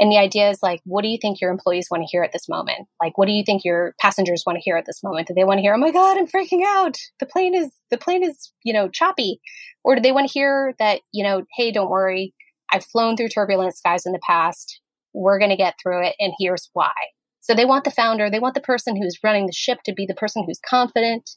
And 0.00 0.12
the 0.12 0.18
idea 0.18 0.48
is 0.48 0.62
like, 0.62 0.80
what 0.84 1.02
do 1.02 1.08
you 1.08 1.18
think 1.20 1.40
your 1.40 1.50
employees 1.50 1.88
want 1.90 2.04
to 2.04 2.08
hear 2.08 2.22
at 2.22 2.30
this 2.32 2.48
moment? 2.48 2.86
Like, 3.02 3.18
what 3.18 3.26
do 3.26 3.32
you 3.32 3.42
think 3.42 3.64
your 3.64 3.96
passengers 4.00 4.44
want 4.46 4.56
to 4.56 4.62
hear 4.62 4.76
at 4.76 4.86
this 4.86 5.02
moment? 5.02 5.26
Do 5.26 5.34
they 5.34 5.42
want 5.42 5.58
to 5.58 5.62
hear, 5.62 5.74
"Oh 5.74 5.78
my 5.78 5.90
God, 5.90 6.16
I'm 6.16 6.28
freaking 6.28 6.64
out. 6.64 6.96
The 7.18 7.26
plane 7.26 7.54
is 7.54 7.72
the 7.90 7.98
plane 7.98 8.22
is 8.22 8.52
you 8.64 8.72
know 8.72 8.88
choppy," 8.88 9.40
or 9.84 9.96
do 9.96 10.00
they 10.00 10.12
want 10.12 10.28
to 10.28 10.32
hear 10.32 10.74
that 10.78 11.00
you 11.12 11.24
know, 11.24 11.42
"Hey, 11.56 11.72
don't 11.72 11.90
worry, 11.90 12.32
I've 12.72 12.84
flown 12.84 13.16
through 13.16 13.30
turbulent 13.30 13.76
skies 13.76 14.06
in 14.06 14.12
the 14.12 14.20
past. 14.24 14.80
We're 15.12 15.38
going 15.38 15.50
to 15.50 15.56
get 15.56 15.74
through 15.82 16.06
it, 16.06 16.14
and 16.20 16.32
here's 16.38 16.70
why." 16.74 16.92
So 17.40 17.54
they 17.54 17.64
want 17.64 17.84
the 17.84 17.90
founder, 17.90 18.30
they 18.30 18.40
want 18.40 18.54
the 18.54 18.60
person 18.60 18.94
who's 18.94 19.18
running 19.24 19.46
the 19.46 19.52
ship 19.52 19.78
to 19.84 19.92
be 19.94 20.04
the 20.06 20.14
person 20.14 20.44
who's 20.44 20.60
confident, 20.60 21.30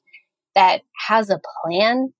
that 0.56 0.82
has 1.08 1.30
a 1.30 1.40
plan. 1.64 2.14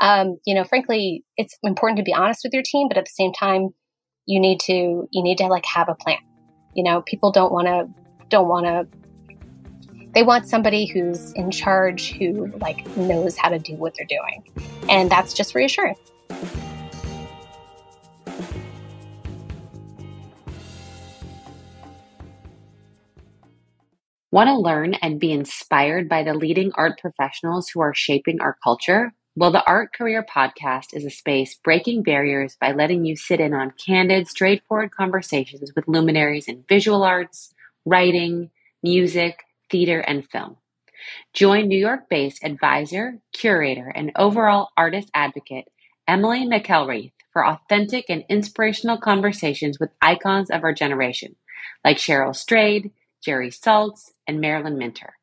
Um, 0.00 0.38
you 0.46 0.54
know, 0.54 0.64
frankly, 0.64 1.24
it's 1.36 1.56
important 1.62 1.98
to 1.98 2.02
be 2.02 2.14
honest 2.14 2.40
with 2.44 2.52
your 2.52 2.62
team, 2.64 2.88
but 2.88 2.96
at 2.96 3.04
the 3.04 3.10
same 3.10 3.32
time, 3.32 3.70
you 4.26 4.40
need 4.40 4.60
to 4.60 5.08
you 5.10 5.22
need 5.22 5.38
to 5.38 5.46
like 5.46 5.64
have 5.66 5.88
a 5.88 5.94
plan. 5.94 6.18
You 6.74 6.84
know, 6.84 7.02
people 7.02 7.30
don't 7.30 7.52
want 7.52 7.66
to 7.66 7.88
don't 8.28 8.48
want 8.48 8.66
to 8.66 8.86
they 10.14 10.22
want 10.22 10.46
somebody 10.46 10.86
who's 10.86 11.32
in 11.32 11.50
charge 11.50 12.12
who 12.12 12.46
like 12.60 12.86
knows 12.96 13.36
how 13.36 13.48
to 13.48 13.58
do 13.58 13.74
what 13.76 13.94
they're 13.96 14.06
doing. 14.06 14.44
And 14.88 15.10
that's 15.10 15.32
just 15.32 15.54
reassuring. 15.54 15.96
Want 24.30 24.48
to 24.48 24.56
learn 24.56 24.94
and 24.94 25.20
be 25.20 25.30
inspired 25.30 26.08
by 26.08 26.22
the 26.22 26.32
leading 26.32 26.72
art 26.74 26.98
professionals 26.98 27.68
who 27.68 27.80
are 27.80 27.92
shaping 27.94 28.40
our 28.40 28.56
culture? 28.64 29.12
Well, 29.34 29.50
the 29.50 29.64
Art 29.64 29.94
Career 29.94 30.22
Podcast 30.22 30.88
is 30.92 31.06
a 31.06 31.10
space 31.10 31.54
breaking 31.54 32.02
barriers 32.02 32.58
by 32.60 32.72
letting 32.72 33.06
you 33.06 33.16
sit 33.16 33.40
in 33.40 33.54
on 33.54 33.70
candid, 33.70 34.28
straightforward 34.28 34.90
conversations 34.90 35.72
with 35.74 35.88
luminaries 35.88 36.48
in 36.48 36.64
visual 36.68 37.02
arts, 37.02 37.54
writing, 37.86 38.50
music, 38.82 39.38
theater, 39.70 40.00
and 40.00 40.28
film. 40.28 40.58
Join 41.32 41.68
New 41.68 41.78
York 41.78 42.10
based 42.10 42.44
advisor, 42.44 43.20
curator, 43.32 43.88
and 43.88 44.12
overall 44.16 44.68
artist 44.76 45.08
advocate 45.14 45.64
Emily 46.06 46.46
McElreath 46.46 47.12
for 47.32 47.46
authentic 47.46 48.10
and 48.10 48.24
inspirational 48.28 48.98
conversations 48.98 49.80
with 49.80 49.96
icons 50.02 50.50
of 50.50 50.62
our 50.62 50.74
generation, 50.74 51.36
like 51.82 51.96
Cheryl 51.96 52.36
Strayed, 52.36 52.90
Jerry 53.24 53.48
Saltz, 53.48 54.10
and 54.26 54.42
Marilyn 54.42 54.76
Minter. 54.76 55.14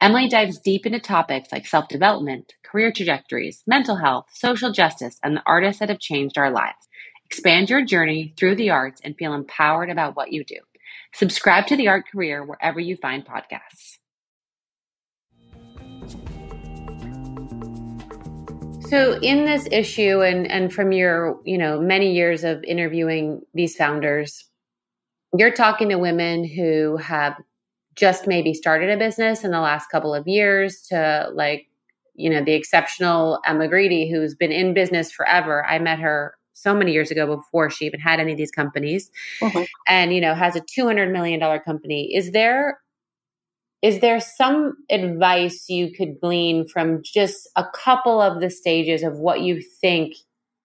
Emily 0.00 0.28
dives 0.28 0.58
deep 0.58 0.86
into 0.86 1.00
topics 1.00 1.50
like 1.52 1.66
self 1.66 1.88
development, 1.88 2.54
career 2.64 2.92
trajectories, 2.92 3.62
mental 3.66 3.96
health, 3.96 4.26
social 4.32 4.72
justice, 4.72 5.18
and 5.22 5.36
the 5.36 5.42
artists 5.46 5.80
that 5.80 5.88
have 5.88 6.00
changed 6.00 6.38
our 6.38 6.50
lives. 6.50 6.88
Expand 7.26 7.68
your 7.70 7.84
journey 7.84 8.32
through 8.36 8.56
the 8.56 8.70
arts 8.70 9.00
and 9.04 9.16
feel 9.16 9.34
empowered 9.34 9.90
about 9.90 10.16
what 10.16 10.32
you 10.32 10.44
do. 10.44 10.58
Subscribe 11.14 11.66
to 11.66 11.76
the 11.76 11.88
art 11.88 12.04
career 12.10 12.44
wherever 12.44 12.80
you 12.80 12.96
find 12.96 13.24
podcasts. 13.24 13.98
So 18.88 19.18
in 19.20 19.44
this 19.44 19.68
issue 19.70 20.22
and 20.22 20.50
and 20.50 20.72
from 20.72 20.92
your, 20.92 21.40
you 21.44 21.58
know, 21.58 21.78
many 21.78 22.14
years 22.14 22.42
of 22.42 22.64
interviewing 22.64 23.42
these 23.52 23.76
founders, 23.76 24.48
you're 25.36 25.52
talking 25.52 25.90
to 25.90 25.98
women 25.98 26.42
who 26.44 26.96
have 26.96 27.34
just 27.98 28.26
maybe 28.26 28.54
started 28.54 28.90
a 28.90 28.96
business 28.96 29.44
in 29.44 29.50
the 29.50 29.60
last 29.60 29.90
couple 29.90 30.14
of 30.14 30.26
years 30.28 30.82
to 30.82 31.28
like, 31.34 31.66
you 32.14 32.30
know, 32.30 32.42
the 32.42 32.54
exceptional 32.54 33.40
Emma 33.44 33.68
Grede, 33.68 34.10
who's 34.10 34.34
been 34.34 34.52
in 34.52 34.74
business 34.74 35.10
forever. 35.10 35.66
I 35.66 35.78
met 35.78 35.98
her 35.98 36.38
so 36.58 36.74
many 36.74 36.92
years 36.92 37.10
ago 37.10 37.36
before 37.36 37.70
she 37.70 37.86
even 37.86 38.00
had 38.00 38.20
any 38.20 38.32
of 38.32 38.38
these 38.38 38.50
companies 38.50 39.10
mm-hmm. 39.40 39.62
and 39.86 40.12
you 40.12 40.20
know 40.20 40.34
has 40.34 40.56
a 40.56 40.60
200 40.60 41.12
million 41.12 41.38
dollar 41.38 41.60
company 41.60 42.14
is 42.14 42.32
there 42.32 42.80
is 43.80 44.00
there 44.00 44.18
some 44.18 44.74
advice 44.90 45.68
you 45.68 45.92
could 45.92 46.18
glean 46.20 46.66
from 46.66 47.00
just 47.04 47.48
a 47.54 47.64
couple 47.72 48.20
of 48.20 48.40
the 48.40 48.50
stages 48.50 49.04
of 49.04 49.18
what 49.18 49.40
you 49.40 49.62
think 49.62 50.14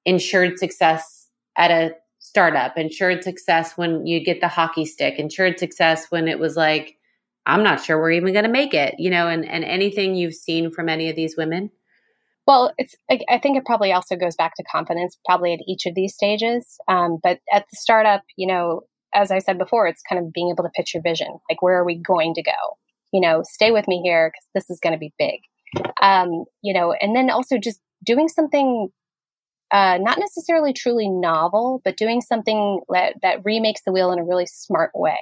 ensured 0.05 0.57
success 0.57 1.27
at 1.57 1.69
a 1.69 1.91
startup 2.17 2.75
ensured 2.75 3.23
success 3.23 3.73
when 3.77 4.07
you 4.07 4.23
get 4.23 4.41
the 4.41 4.47
hockey 4.47 4.85
stick 4.85 5.19
ensured 5.19 5.59
success 5.59 6.07
when 6.09 6.27
it 6.27 6.39
was 6.39 6.55
like 6.55 6.97
I'm 7.45 7.63
not 7.63 7.83
sure 7.83 7.99
we're 7.99 8.11
even 8.11 8.33
going 8.33 8.45
to 8.45 8.51
make 8.51 8.73
it, 8.73 8.95
you 8.97 9.09
know, 9.09 9.27
and, 9.27 9.47
and 9.47 9.63
anything 9.63 10.15
you've 10.15 10.35
seen 10.35 10.71
from 10.71 10.89
any 10.89 11.09
of 11.09 11.15
these 11.15 11.35
women? 11.37 11.71
Well, 12.45 12.73
it's. 12.77 12.95
I 13.09 13.37
think 13.37 13.57
it 13.57 13.65
probably 13.65 13.93
also 13.93 14.17
goes 14.17 14.35
back 14.35 14.55
to 14.55 14.63
confidence, 14.63 15.17
probably 15.25 15.53
at 15.53 15.59
each 15.65 15.85
of 15.85 15.95
these 15.95 16.13
stages. 16.13 16.77
Um, 16.89 17.19
but 17.23 17.39
at 17.53 17.65
the 17.71 17.77
startup, 17.77 18.21
you 18.35 18.47
know, 18.47 18.81
as 19.13 19.31
I 19.31 19.39
said 19.39 19.57
before, 19.57 19.87
it's 19.87 20.01
kind 20.07 20.23
of 20.23 20.33
being 20.33 20.49
able 20.49 20.63
to 20.63 20.69
pitch 20.75 20.93
your 20.93 21.03
vision. 21.03 21.39
Like, 21.49 21.61
where 21.61 21.77
are 21.77 21.85
we 21.85 21.95
going 21.95 22.33
to 22.33 22.43
go? 22.43 22.51
You 23.13 23.21
know, 23.21 23.43
stay 23.45 23.71
with 23.71 23.87
me 23.87 24.01
here 24.03 24.29
because 24.29 24.49
this 24.53 24.69
is 24.69 24.79
going 24.81 24.93
to 24.93 24.99
be 24.99 25.13
big. 25.17 25.39
Um, 26.01 26.43
you 26.61 26.73
know, 26.73 26.93
and 26.99 27.15
then 27.15 27.29
also 27.29 27.57
just 27.57 27.79
doing 28.05 28.27
something 28.27 28.89
uh, 29.71 29.97
not 29.99 30.19
necessarily 30.19 30.71
truly 30.71 31.09
novel, 31.09 31.81
but 31.83 31.97
doing 31.97 32.21
something 32.21 32.81
that, 32.89 33.15
that 33.23 33.43
remakes 33.43 33.81
the 33.83 33.91
wheel 33.91 34.11
in 34.11 34.19
a 34.19 34.23
really 34.23 34.45
smart 34.45 34.91
way. 34.93 35.17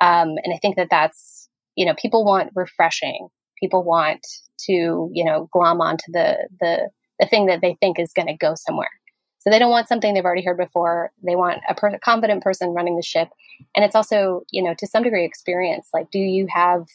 Um, 0.00 0.36
and 0.42 0.54
I 0.54 0.58
think 0.60 0.76
that 0.76 0.88
that's, 0.90 1.48
you 1.74 1.86
know, 1.86 1.94
people 1.94 2.24
want 2.24 2.52
refreshing. 2.54 3.28
People 3.58 3.82
want 3.82 4.26
to, 4.66 5.10
you 5.12 5.24
know, 5.24 5.48
glom 5.52 5.80
onto 5.80 6.12
the, 6.12 6.48
the, 6.60 6.90
the 7.18 7.26
thing 7.26 7.46
that 7.46 7.60
they 7.60 7.76
think 7.80 7.98
is 7.98 8.12
going 8.12 8.28
to 8.28 8.36
go 8.36 8.54
somewhere. 8.54 8.90
So 9.40 9.50
they 9.50 9.58
don't 9.58 9.70
want 9.70 9.88
something 9.88 10.14
they've 10.14 10.24
already 10.24 10.44
heard 10.44 10.58
before. 10.58 11.12
They 11.24 11.36
want 11.36 11.60
a 11.68 11.74
per- 11.74 11.98
confident 11.98 12.42
person 12.42 12.70
running 12.70 12.96
the 12.96 13.02
ship. 13.02 13.28
And 13.74 13.84
it's 13.84 13.94
also, 13.94 14.42
you 14.50 14.62
know, 14.62 14.74
to 14.78 14.86
some 14.86 15.04
degree 15.04 15.24
experience. 15.24 15.88
Like, 15.94 16.10
do 16.10 16.18
you 16.18 16.46
have, 16.52 16.86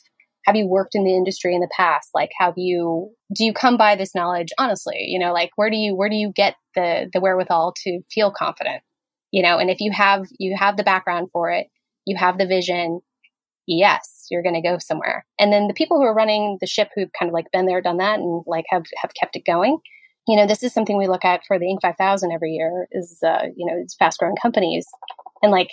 have 0.45 0.55
you 0.55 0.67
worked 0.67 0.93
in 0.93 1.05
the 1.05 1.15
industry 1.15 1.55
in 1.55 1.61
the 1.61 1.69
past? 1.75 2.09
Like, 2.13 2.31
have 2.37 2.53
you, 2.57 3.11
do 3.33 3.45
you 3.45 3.53
come 3.53 3.77
by 3.77 3.95
this 3.95 4.13
knowledge 4.13 4.49
honestly? 4.57 5.05
You 5.07 5.19
know, 5.19 5.31
like 5.31 5.51
where 5.55 5.69
do 5.69 5.77
you, 5.77 5.95
where 5.95 6.09
do 6.09 6.15
you 6.15 6.31
get 6.35 6.55
the, 6.75 7.09
the 7.13 7.21
wherewithal 7.21 7.73
to 7.83 8.01
feel 8.11 8.29
confident? 8.29 8.83
You 9.31 9.41
know, 9.41 9.57
and 9.57 9.69
if 9.69 9.79
you 9.79 9.91
have, 9.91 10.27
you 10.37 10.55
have 10.57 10.77
the 10.77 10.83
background 10.83 11.29
for 11.31 11.49
it, 11.49 11.67
you 12.05 12.17
have 12.17 12.37
the 12.37 12.47
vision, 12.47 13.01
yes, 13.67 14.27
you're 14.29 14.43
going 14.43 14.55
to 14.55 14.61
go 14.61 14.77
somewhere. 14.77 15.25
And 15.39 15.51
then 15.51 15.67
the 15.67 15.73
people 15.73 15.97
who 15.97 16.03
are 16.03 16.13
running 16.13 16.57
the 16.59 16.67
ship 16.67 16.89
who've 16.95 17.11
kind 17.17 17.29
of 17.29 17.33
like 17.33 17.51
been 17.51 17.65
there, 17.65 17.81
done 17.81 17.97
that, 17.97 18.19
and 18.19 18.43
like 18.45 18.65
have, 18.69 18.83
have 18.97 19.11
kept 19.19 19.35
it 19.35 19.45
going. 19.45 19.77
You 20.27 20.37
know, 20.37 20.47
this 20.47 20.63
is 20.63 20.73
something 20.73 20.97
we 20.97 21.07
look 21.07 21.25
at 21.25 21.41
for 21.45 21.59
the 21.59 21.65
Inc. 21.65 21.81
5000 21.81 22.31
every 22.31 22.51
year 22.51 22.87
is, 22.91 23.19
uh, 23.25 23.47
you 23.55 23.65
know, 23.65 23.77
it's 23.81 23.95
fast 23.95 24.19
growing 24.19 24.37
companies. 24.41 24.85
And 25.41 25.51
like, 25.51 25.69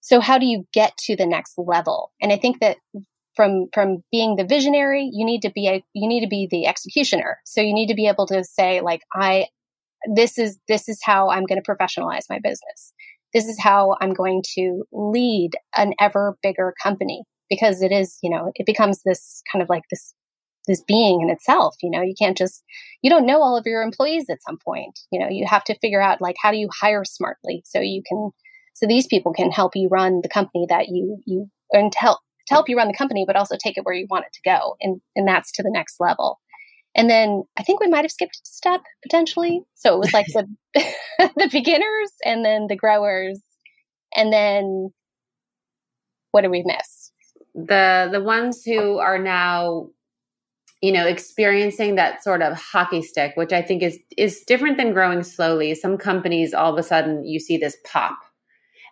so 0.00 0.20
how 0.20 0.38
do 0.38 0.46
you 0.46 0.66
get 0.72 0.96
to 1.06 1.16
the 1.16 1.26
next 1.26 1.54
level? 1.56 2.12
And 2.20 2.32
I 2.32 2.36
think 2.36 2.60
that 2.60 2.76
from 3.34 3.68
from 3.72 4.02
being 4.10 4.36
the 4.36 4.44
visionary 4.44 5.10
you 5.12 5.24
need 5.24 5.42
to 5.42 5.50
be 5.50 5.68
a 5.68 5.82
you 5.92 6.08
need 6.08 6.20
to 6.20 6.28
be 6.28 6.46
the 6.50 6.66
executioner 6.66 7.38
so 7.44 7.60
you 7.60 7.74
need 7.74 7.88
to 7.88 7.94
be 7.94 8.06
able 8.06 8.26
to 8.26 8.44
say 8.44 8.80
like 8.80 9.00
i 9.12 9.46
this 10.14 10.38
is 10.38 10.58
this 10.68 10.88
is 10.88 11.00
how 11.02 11.30
i'm 11.30 11.44
going 11.44 11.60
to 11.60 11.68
professionalize 11.68 12.24
my 12.30 12.38
business 12.38 12.92
this 13.34 13.46
is 13.46 13.60
how 13.60 13.96
i'm 14.00 14.12
going 14.12 14.42
to 14.42 14.84
lead 14.92 15.50
an 15.76 15.92
ever 16.00 16.36
bigger 16.42 16.74
company 16.82 17.24
because 17.50 17.82
it 17.82 17.92
is 17.92 18.18
you 18.22 18.30
know 18.30 18.50
it 18.54 18.66
becomes 18.66 19.02
this 19.02 19.42
kind 19.50 19.62
of 19.62 19.68
like 19.68 19.82
this 19.90 20.14
this 20.66 20.82
being 20.82 21.20
in 21.20 21.28
itself 21.28 21.76
you 21.82 21.90
know 21.90 22.00
you 22.00 22.14
can't 22.18 22.38
just 22.38 22.62
you 23.02 23.10
don't 23.10 23.26
know 23.26 23.42
all 23.42 23.56
of 23.56 23.66
your 23.66 23.82
employees 23.82 24.24
at 24.30 24.42
some 24.46 24.58
point 24.64 24.98
you 25.12 25.20
know 25.20 25.28
you 25.28 25.46
have 25.46 25.64
to 25.64 25.78
figure 25.80 26.00
out 26.00 26.22
like 26.22 26.36
how 26.40 26.50
do 26.50 26.56
you 26.56 26.68
hire 26.80 27.04
smartly 27.04 27.62
so 27.66 27.80
you 27.80 28.02
can 28.08 28.30
so 28.72 28.86
these 28.86 29.06
people 29.06 29.32
can 29.32 29.50
help 29.50 29.76
you 29.76 29.88
run 29.88 30.20
the 30.22 30.28
company 30.28 30.66
that 30.68 30.88
you 30.88 31.18
you 31.26 31.50
and 31.72 31.92
help 31.96 32.18
to 32.46 32.54
help 32.54 32.68
you 32.68 32.76
run 32.76 32.88
the 32.88 32.96
company, 32.96 33.24
but 33.26 33.36
also 33.36 33.56
take 33.56 33.78
it 33.78 33.84
where 33.84 33.94
you 33.94 34.06
want 34.10 34.26
it 34.26 34.32
to 34.34 34.40
go. 34.44 34.76
And, 34.80 35.00
and 35.16 35.26
that's 35.26 35.50
to 35.52 35.62
the 35.62 35.70
next 35.72 35.96
level. 35.98 36.40
And 36.96 37.10
then 37.10 37.44
I 37.56 37.62
think 37.62 37.80
we 37.80 37.88
might 37.88 38.04
have 38.04 38.10
skipped 38.10 38.36
a 38.36 38.48
step 38.48 38.80
potentially. 39.02 39.62
So 39.74 39.94
it 39.94 39.98
was 39.98 40.12
like 40.12 40.26
the, 40.26 40.46
the 41.36 41.48
beginners 41.50 42.12
and 42.24 42.44
then 42.44 42.66
the 42.68 42.76
growers. 42.76 43.40
And 44.16 44.32
then 44.32 44.90
what 46.30 46.42
did 46.42 46.50
we 46.50 46.62
miss? 46.64 47.10
The, 47.54 48.08
the 48.10 48.22
ones 48.22 48.64
who 48.64 48.98
are 48.98 49.18
now, 49.18 49.88
you 50.82 50.92
know, 50.92 51.06
experiencing 51.06 51.94
that 51.96 52.22
sort 52.22 52.42
of 52.42 52.56
hockey 52.56 53.02
stick, 53.02 53.32
which 53.36 53.52
I 53.52 53.62
think 53.62 53.82
is, 53.82 53.98
is 54.16 54.40
different 54.40 54.76
than 54.76 54.92
growing 54.92 55.22
slowly. 55.22 55.74
Some 55.74 55.96
companies, 55.96 56.54
all 56.54 56.72
of 56.72 56.78
a 56.78 56.82
sudden 56.82 57.24
you 57.24 57.40
see 57.40 57.56
this 57.56 57.76
pop 57.84 58.18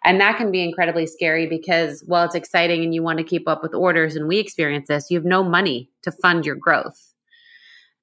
and 0.04 0.21
that 0.21 0.37
can 0.37 0.50
be 0.50 0.62
incredibly 0.62 1.06
scary 1.06 1.47
because 1.47 2.02
while 2.06 2.25
it's 2.25 2.35
exciting 2.35 2.82
and 2.82 2.94
you 2.94 3.02
want 3.02 3.18
to 3.18 3.25
keep 3.25 3.47
up 3.47 3.62
with 3.62 3.75
orders, 3.75 4.16
and 4.16 4.26
we 4.26 4.38
experience 4.38 4.88
this, 4.88 5.11
you 5.11 5.18
have 5.18 5.25
no 5.25 5.44
money 5.44 5.90
to 6.02 6.11
fund 6.11 6.44
your 6.44 6.56
growth. 6.56 7.12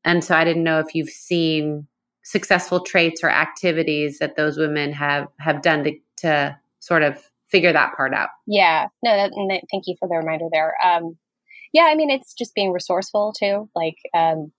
And 0.10 0.24
so 0.24 0.36
I 0.36 0.44
didn't 0.44 0.64
know 0.64 0.80
if 0.80 0.96
you've 0.96 1.08
seen 1.08 1.86
successful 2.24 2.80
traits 2.80 3.24
or 3.24 3.30
activities 3.30 4.18
that 4.18 4.36
those 4.36 4.58
women 4.58 4.92
have 4.92 5.28
have 5.38 5.62
done 5.62 5.84
to, 5.84 5.94
to 6.18 6.58
sort 6.80 7.04
of 7.04 7.30
figure 7.48 7.72
that 7.72 7.96
part 7.96 8.12
out. 8.16 8.30
Yeah, 8.48 8.88
no, 9.04 9.16
that, 9.16 9.32
thank 9.70 9.84
you 9.86 9.96
for 10.00 10.08
the 10.08 10.16
reminder 10.16 10.48
there. 10.52 10.74
Um, 10.84 11.16
yeah, 11.74 11.84
I 11.84 11.96
mean, 11.96 12.10
it's 12.10 12.34
just 12.34 12.56
being 12.56 12.72
resourceful 12.72 13.34
too. 13.34 13.70
Like, 13.76 13.98
um, 14.16 14.52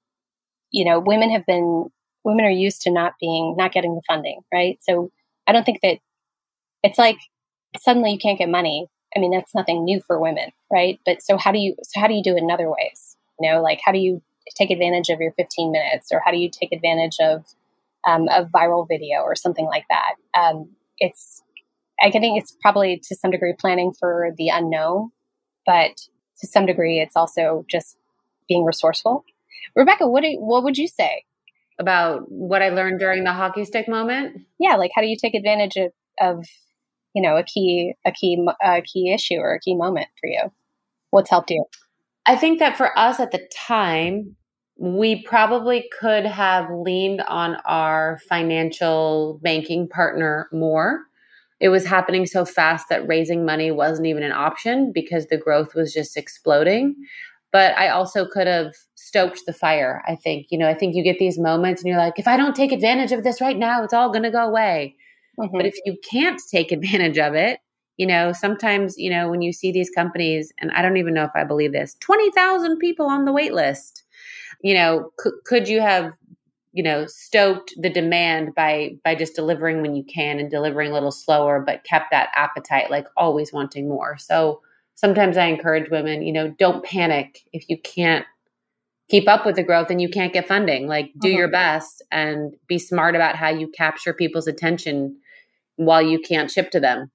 you 0.71 0.85
know, 0.85 1.01
women 1.01 1.31
have 1.33 1.45
been 1.47 1.87
women 2.23 2.45
are 2.45 2.51
used 2.51 2.83
to 2.83 2.93
not 2.93 3.15
being 3.21 3.57
not 3.59 3.73
getting 3.73 3.97
the 3.97 4.03
funding, 4.07 4.43
right? 4.55 4.79
So 4.83 5.11
I 5.49 5.53
don't 5.53 5.65
think 5.65 5.81
that 5.83 5.99
it's 6.85 6.99
like 6.99 7.19
suddenly 7.77 8.13
you 8.13 8.19
can't 8.19 8.39
get 8.39 8.49
money. 8.49 8.87
I 9.17 9.19
mean, 9.19 9.33
that's 9.33 9.53
nothing 9.53 9.83
new 9.83 10.01
for 10.07 10.21
women, 10.21 10.53
right? 10.73 11.01
But 11.05 11.23
so 11.23 11.37
how 11.37 11.51
do 11.51 11.59
you 11.59 11.75
so 11.83 11.99
how 11.99 12.07
do 12.07 12.15
you 12.15 12.23
do 12.23 12.37
it 12.37 12.43
in 12.43 12.53
other 12.53 12.71
ways? 12.71 13.17
You 13.41 13.51
know, 13.51 13.61
like 13.61 13.81
how 13.85 13.91
do 13.91 13.99
you 13.99 14.23
take 14.57 14.71
advantage 14.71 15.09
of 15.09 15.21
your 15.21 15.33
15 15.33 15.73
minutes, 15.73 16.09
or 16.13 16.23
how 16.25 16.31
do 16.31 16.39
you 16.39 16.51
take 16.51 16.73
advantage 16.73 17.17
of 17.21 17.45
um, 18.07 18.29
a 18.29 18.45
viral 18.45 18.87
video 18.89 19.21
or 19.21 19.35
something 19.35 19.67
like 19.67 19.85
that? 19.89 20.15
Um, 20.39 20.71
it's 20.99 21.43
I 22.03 22.11
think 22.11 22.41
it's 22.41 22.57
probably 22.63 23.01
to 23.09 23.15
some 23.15 23.31
degree 23.31 23.55
planning 23.59 23.93
for 23.93 24.31
the 24.37 24.49
unknown, 24.49 25.11
but 25.67 25.97
to 26.41 26.47
some 26.47 26.67
degree 26.67 26.99
it's 26.99 27.17
also 27.17 27.65
just 27.71 27.97
being 28.49 28.65
resourceful. 28.65 29.25
Rebecca, 29.77 30.09
what 30.09 30.23
do, 30.23 30.37
what 30.41 30.65
would 30.65 30.79
you 30.79 30.89
say 30.89 31.25
about 31.79 32.31
what 32.31 32.63
I 32.63 32.71
learned 32.71 33.01
during 33.01 33.25
the 33.25 33.33
hockey 33.33 33.65
stick 33.65 33.89
moment? 33.89 34.43
Yeah, 34.59 34.77
like 34.77 34.91
how 34.95 35.03
do 35.03 35.09
you 35.09 35.17
take 35.17 35.35
advantage 35.35 35.77
of, 35.77 35.93
of 36.21 36.47
you 37.15 37.23
know 37.23 37.37
a 37.37 37.43
key 37.43 37.95
a 38.07 38.13
key 38.13 38.47
a 38.63 38.83
key 38.83 39.13
issue 39.13 39.37
or 39.37 39.55
a 39.55 39.61
key 39.61 39.75
moment 39.75 40.07
for 40.21 40.29
you 40.29 40.53
what's 41.11 41.31
helped 41.31 41.51
you 41.51 41.65
i 42.27 42.37
think 42.37 42.59
that 42.59 42.77
for 42.77 42.97
us 42.99 43.21
at 43.21 43.31
the 43.31 43.49
time 43.55 44.37
we 44.81 45.23
probably 45.25 45.91
could 46.01 46.25
have 46.25 46.71
leaned 46.71 47.21
on 47.29 47.57
our 47.67 48.19
financial 48.31 49.39
banking 49.43 49.87
partner 49.87 50.49
more. 50.53 51.03
It 51.61 51.69
was 51.69 51.85
happening 51.85 52.25
so 52.25 52.47
fast 52.47 52.89
that 52.89 53.07
raising 53.07 53.45
money 53.45 53.71
wasn't 53.71 54.07
even 54.07 54.23
an 54.23 54.33
option 54.33 54.91
because 54.95 55.27
the 55.27 55.37
growth 55.37 55.75
was 55.75 55.93
just 55.93 56.17
exploding. 56.17 56.97
But 57.53 57.77
i 57.77 57.89
also 57.89 58.27
could 58.27 58.47
have 58.47 58.73
stoked 58.95 59.43
the 59.45 59.53
fire 59.53 60.03
i 60.07 60.17
think. 60.17 60.47
You 60.49 60.57
know 60.57 60.69
i 60.69 60.75
think 60.75 60.95
you 60.95 61.03
get 61.05 61.19
these 61.19 61.39
moments 61.39 61.83
and 61.83 61.89
you're 61.91 61.99
like 61.99 62.19
if 62.19 62.27
i 62.27 62.37
don't 62.37 62.57
take 62.57 62.73
advantage 62.73 63.13
of 63.13 63.23
this 63.23 63.41
right 63.41 63.59
now 63.59 63.85
it's 63.85 63.93
all 63.93 64.11
going 64.11 64.23
to 64.23 64.31
go 64.31 64.49
away. 64.49 64.97
Mm-hmm. 65.39 65.57
But 65.57 65.67
if 65.67 65.77
you 65.85 65.99
can't 66.11 66.41
take 66.51 66.73
advantage 66.79 67.19
of 67.19 67.35
it, 67.35 67.61
you 68.01 68.07
know, 68.07 68.33
sometimes, 68.33 68.97
you 68.97 69.11
know, 69.11 69.29
when 69.29 69.43
you 69.43 69.53
see 69.53 69.71
these 69.71 69.91
companies, 69.91 70.55
and 70.59 70.71
I 70.71 70.81
don't 70.81 70.97
even 70.97 71.13
know 71.13 71.25
if 71.25 71.33
I 71.35 71.45
believe 71.45 71.73
this 71.73 71.97
20,000 72.01 72.79
people 72.79 73.05
on 73.05 73.27
the 73.27 73.33
wait 73.33 73.53
list, 73.53 74.05
you 74.63 74.73
know, 74.73 75.13
c- 75.23 75.31
could 75.45 75.69
you 75.69 75.83
have 75.83 76.15
you 76.73 76.83
know 76.83 77.05
stoked 77.05 77.75
the 77.77 77.91
demand 77.91 78.55
by 78.55 78.93
by 79.05 79.15
just 79.15 79.35
delivering 79.35 79.83
when 79.83 79.95
you 79.95 80.03
can 80.05 80.39
and 80.39 80.51
delivering 80.51 80.93
a 80.93 80.95
little 80.95 81.11
slower 81.11 81.61
but 81.61 81.85
kept 81.85 82.11
that 82.11 82.31
appetite 82.35 82.91
like 82.91 83.07
always 83.19 83.53
wanting 83.53 83.87
more? 83.87 84.17
So 84.17 84.63
sometimes 84.95 85.37
i 85.37 85.45
encourage 85.45 85.91
women 85.91 86.23
you 86.23 86.33
know 86.33 86.55
don't 86.59 86.83
panic. 86.83 87.41
If 87.53 87.69
you 87.69 87.77
can't 87.77 88.25
keep 89.11 89.29
up 89.29 89.45
with 89.45 89.57
the 89.57 89.63
growth 89.63 89.91
and 89.91 90.01
you 90.01 90.09
can't 90.09 90.33
get 90.33 90.49
funding. 90.49 90.87
Like 90.87 91.11
do 91.21 91.29
uh-huh. 91.29 91.39
your 91.39 91.51
best 91.51 92.03
and 92.11 92.55
be 92.67 92.79
smart 92.79 93.15
about 93.15 93.37
how 93.37 93.51
you 93.51 93.69
capture 93.69 94.15
people's 94.15 94.47
attention 94.47 95.19
while 95.77 96.01
you 96.01 96.19
can't 96.19 96.51
ship 96.51 96.71
to 96.71 96.81
them 96.81 97.11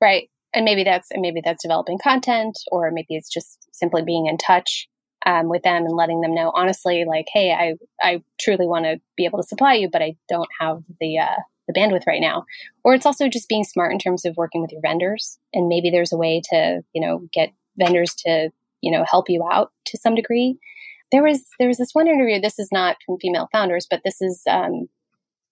right. 0.00 0.28
And 0.52 0.64
maybe 0.64 0.82
that's 0.82 1.10
and 1.10 1.22
maybe 1.22 1.40
that's 1.44 1.62
developing 1.62 1.98
content 2.02 2.58
or 2.72 2.90
maybe 2.90 3.14
it's 3.14 3.30
just 3.30 3.68
simply 3.72 4.02
being 4.02 4.26
in 4.26 4.36
touch 4.36 4.88
um, 5.26 5.48
with 5.48 5.62
them 5.62 5.84
and 5.84 5.94
letting 5.94 6.22
them 6.22 6.34
know 6.34 6.50
honestly 6.54 7.04
like 7.06 7.26
hey 7.30 7.52
i 7.52 7.74
i 8.02 8.22
truly 8.40 8.66
want 8.66 8.86
to 8.86 8.98
be 9.18 9.26
able 9.26 9.38
to 9.38 9.46
supply 9.46 9.74
you 9.74 9.86
but 9.86 10.00
i 10.00 10.16
don't 10.30 10.48
have 10.58 10.82
the 10.98 11.18
uh, 11.18 11.36
the 11.72 11.80
bandwidth 11.80 12.06
right 12.06 12.20
now. 12.20 12.44
Or 12.84 12.94
it's 12.94 13.06
also 13.06 13.28
just 13.28 13.48
being 13.48 13.64
smart 13.64 13.92
in 13.92 13.98
terms 13.98 14.24
of 14.24 14.36
working 14.36 14.60
with 14.60 14.72
your 14.72 14.80
vendors 14.80 15.38
and 15.52 15.68
maybe 15.68 15.90
there's 15.90 16.12
a 16.12 16.16
way 16.16 16.42
to 16.50 16.82
you 16.92 17.00
know 17.00 17.26
get 17.32 17.52
vendors 17.78 18.14
to 18.26 18.50
you 18.80 18.90
know 18.90 19.04
help 19.08 19.28
you 19.28 19.46
out 19.50 19.72
to 19.86 19.98
some 19.98 20.14
degree. 20.14 20.58
There 21.12 21.22
was 21.22 21.44
there 21.58 21.68
was 21.68 21.78
this 21.78 21.92
one 21.92 22.08
interview. 22.08 22.40
This 22.40 22.58
is 22.58 22.68
not 22.72 22.96
from 23.04 23.18
female 23.18 23.48
founders, 23.52 23.86
but 23.88 24.02
this 24.04 24.20
is 24.20 24.42
um, 24.48 24.88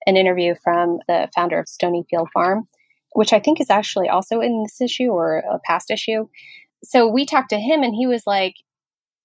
an 0.06 0.16
interview 0.16 0.54
from 0.62 0.98
the 1.08 1.28
founder 1.34 1.58
of 1.58 1.66
Stonyfield 1.66 2.30
Farm, 2.32 2.66
which 3.12 3.32
I 3.32 3.40
think 3.40 3.60
is 3.60 3.70
actually 3.70 4.08
also 4.08 4.40
in 4.40 4.62
this 4.62 4.80
issue 4.80 5.08
or 5.08 5.38
a 5.38 5.58
past 5.64 5.90
issue. 5.90 6.28
So 6.84 7.08
we 7.08 7.26
talked 7.26 7.50
to 7.50 7.58
him, 7.58 7.82
and 7.82 7.94
he 7.94 8.06
was 8.06 8.22
like, 8.26 8.54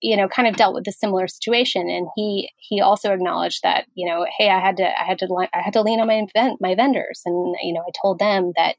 you 0.02 0.18
know, 0.18 0.28
kind 0.28 0.48
of 0.48 0.56
dealt 0.56 0.76
with 0.76 0.88
a 0.88 0.92
similar 0.92 1.28
situation, 1.28 1.90
and 1.90 2.08
he 2.16 2.50
he 2.58 2.82
also 2.82 3.14
acknowledged 3.14 3.62
that 3.64 3.86
you 3.94 4.10
know, 4.10 4.26
hey, 4.38 4.50
I 4.50 4.60
had 4.60 4.78
to 4.78 4.86
I 4.86 5.04
had 5.06 5.20
to 5.20 5.48
I 5.54 5.62
had 5.62 5.74
to 5.74 5.82
lean 5.82 6.00
on 6.00 6.08
my 6.08 6.26
my 6.60 6.76
vendors, 6.76 7.22
and 7.26 7.56
you 7.62 7.74
know, 7.74 7.82
I 7.82 7.92
told 8.02 8.20
them 8.20 8.54
that 8.56 8.76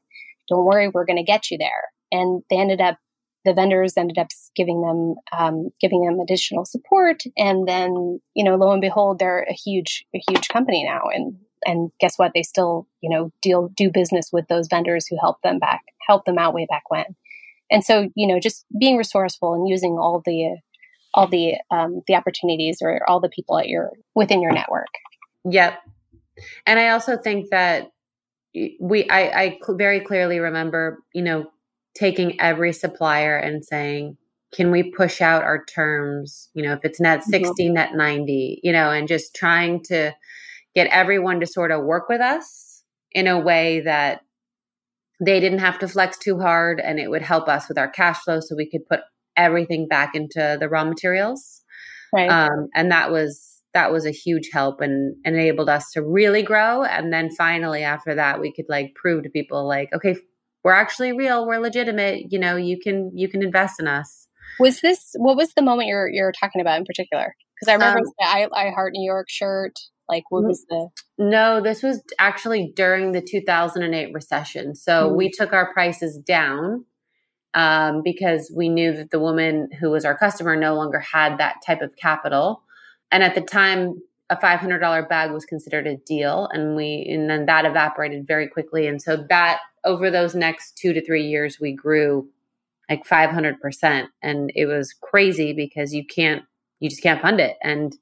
don't 0.49 0.65
worry, 0.65 0.89
we're 0.89 1.05
going 1.05 1.17
to 1.17 1.23
get 1.23 1.49
you 1.49 1.57
there, 1.57 1.83
and 2.11 2.43
they 2.49 2.57
ended 2.57 2.81
up 2.81 2.97
the 3.45 3.53
vendors 3.53 3.93
ended 3.95 4.17
up 4.17 4.27
giving 4.55 4.81
them 4.81 5.15
um, 5.37 5.69
giving 5.79 6.03
them 6.03 6.19
additional 6.19 6.65
support, 6.65 7.23
and 7.37 7.67
then 7.67 8.19
you 8.33 8.43
know, 8.43 8.55
lo 8.55 8.71
and 8.71 8.81
behold, 8.81 9.19
they're 9.19 9.45
a 9.49 9.53
huge 9.53 10.05
a 10.13 10.21
huge 10.27 10.47
company 10.49 10.83
now, 10.83 11.03
and 11.13 11.37
and 11.65 11.91
guess 11.99 12.17
what? 12.17 12.31
They 12.33 12.43
still 12.43 12.87
you 13.01 13.09
know 13.09 13.31
deal 13.41 13.69
do 13.75 13.89
business 13.91 14.31
with 14.31 14.47
those 14.47 14.67
vendors 14.67 15.07
who 15.07 15.17
help 15.19 15.41
them 15.41 15.59
back 15.59 15.81
help 16.07 16.25
them 16.25 16.37
out 16.37 16.53
way 16.53 16.67
back 16.69 16.89
when, 16.89 17.15
and 17.71 17.83
so 17.83 18.09
you 18.15 18.27
know, 18.27 18.39
just 18.39 18.65
being 18.77 18.97
resourceful 18.97 19.53
and 19.53 19.67
using 19.67 19.93
all 19.93 20.21
the 20.25 20.57
all 21.13 21.27
the 21.27 21.55
um, 21.71 22.01
the 22.07 22.15
opportunities 22.15 22.79
or 22.81 23.01
all 23.09 23.19
the 23.19 23.29
people 23.29 23.57
at 23.57 23.67
your 23.67 23.91
within 24.13 24.41
your 24.41 24.51
network. 24.51 24.87
Yep, 25.49 25.79
and 26.65 26.79
I 26.79 26.89
also 26.89 27.17
think 27.17 27.49
that 27.51 27.91
we 28.79 29.09
I, 29.09 29.41
I 29.41 29.59
very 29.69 29.99
clearly 29.99 30.39
remember 30.39 30.99
you 31.13 31.21
know 31.21 31.47
taking 31.95 32.39
every 32.39 32.73
supplier 32.73 33.37
and 33.37 33.63
saying, 33.63 34.17
can 34.53 34.69
we 34.69 34.91
push 34.91 35.21
out 35.21 35.43
our 35.43 35.63
terms? 35.65 36.49
You 36.53 36.63
know, 36.63 36.73
if 36.73 36.79
it's 36.83 36.99
net 36.99 37.21
mm-hmm. 37.21 37.31
60, 37.31 37.65
mm-hmm. 37.65 37.73
net 37.73 37.95
90, 37.95 38.59
you 38.63 38.71
know, 38.71 38.91
and 38.91 39.07
just 39.07 39.33
trying 39.33 39.81
to 39.83 40.13
get 40.75 40.87
everyone 40.87 41.39
to 41.39 41.45
sort 41.45 41.71
of 41.71 41.83
work 41.83 42.09
with 42.09 42.21
us 42.21 42.83
in 43.11 43.27
a 43.27 43.39
way 43.39 43.81
that 43.81 44.21
they 45.23 45.39
didn't 45.39 45.59
have 45.59 45.79
to 45.79 45.87
flex 45.87 46.17
too 46.17 46.39
hard 46.39 46.79
and 46.79 46.99
it 46.99 47.09
would 47.09 47.21
help 47.21 47.47
us 47.47 47.69
with 47.69 47.77
our 47.77 47.87
cash 47.87 48.19
flow 48.23 48.39
so 48.41 48.55
we 48.55 48.69
could 48.69 48.85
put 48.87 48.99
everything 49.37 49.87
back 49.87 50.13
into 50.13 50.57
the 50.59 50.67
raw 50.67 50.83
materials. 50.83 51.61
Right. 52.13 52.29
Um, 52.29 52.67
and 52.75 52.91
that 52.91 53.11
was 53.11 53.53
that 53.73 53.91
was 53.91 54.05
a 54.05 54.11
huge 54.11 54.49
help 54.53 54.79
and, 54.79 55.15
and 55.25 55.35
enabled 55.35 55.69
us 55.69 55.91
to 55.91 56.01
really 56.01 56.43
grow. 56.43 56.83
And 56.83 57.11
then 57.11 57.29
finally 57.29 57.83
after 57.83 58.15
that 58.15 58.39
we 58.39 58.53
could 58.53 58.65
like 58.69 58.95
prove 58.95 59.23
to 59.23 59.29
people 59.29 59.67
like, 59.67 59.89
okay, 59.93 60.15
we're 60.65 60.73
actually 60.73 61.13
real 61.13 61.45
we're 61.45 61.59
legitimate 61.59 62.23
you 62.31 62.39
know 62.39 62.57
you 62.57 62.77
can 62.77 63.11
you 63.13 63.29
can 63.29 63.41
invest 63.41 63.79
in 63.79 63.87
us 63.87 64.27
was 64.59 64.81
this 64.81 65.13
what 65.17 65.37
was 65.37 65.53
the 65.53 65.61
moment 65.61 65.87
you're 65.87 66.09
you're 66.09 66.33
talking 66.33 66.59
about 66.59 66.79
in 66.79 66.85
particular 66.85 67.35
because 67.55 67.71
i 67.71 67.73
remember 67.73 67.99
um, 67.99 68.05
the 68.17 68.25
I, 68.25 68.47
I 68.51 68.71
heart 68.71 68.91
new 68.93 69.05
york 69.05 69.27
shirt 69.29 69.75
like 70.07 70.23
what 70.29 70.43
was 70.43 70.65
the 70.69 70.89
no 71.17 71.61
this 71.61 71.81
was 71.81 72.01
actually 72.19 72.71
during 72.75 73.11
the 73.11 73.21
2008 73.21 74.13
recession. 74.13 74.75
So 74.75 75.07
mm-hmm. 75.07 75.17
we 75.17 75.31
took 75.31 75.53
our 75.53 75.73
prices 75.73 76.17
down 76.17 76.85
um, 77.53 78.01
because 78.03 78.51
we 78.55 78.69
knew 78.69 78.93
that 78.93 79.11
the 79.11 79.19
woman 79.19 79.69
who 79.79 79.89
was 79.89 80.05
our 80.05 80.17
customer 80.17 80.55
no 80.55 80.75
longer 80.75 80.99
had 80.99 81.37
that 81.37 81.55
type 81.65 81.81
of 81.81 81.95
capital. 81.95 82.61
And 83.11 83.23
at 83.23 83.33
the 83.33 83.41
time, 83.41 83.95
a 84.29 84.35
$500 84.35 85.07
bag 85.07 85.31
was 85.31 85.45
considered 85.45 85.87
a 85.87 85.97
deal 85.97 86.49
and 86.51 86.75
we 86.75 87.07
and 87.09 87.29
then 87.29 87.45
that 87.45 87.65
evaporated 87.65 88.25
very 88.27 88.47
quickly. 88.47 88.87
And 88.87 89.01
so 89.01 89.25
that 89.29 89.59
over 89.83 90.09
those 90.09 90.33
next 90.33 90.77
2 90.77 90.93
to 90.93 91.05
3 91.05 91.23
years 91.23 91.59
we 91.59 91.73
grew 91.73 92.27
like 92.89 93.05
500% 93.07 94.07
and 94.21 94.51
it 94.55 94.65
was 94.65 94.93
crazy 94.93 95.53
because 95.53 95.93
you 95.93 96.05
can't 96.05 96.43
you 96.79 96.89
just 96.89 97.03
can't 97.03 97.21
fund 97.21 97.39
it. 97.39 97.55
And 97.63 97.95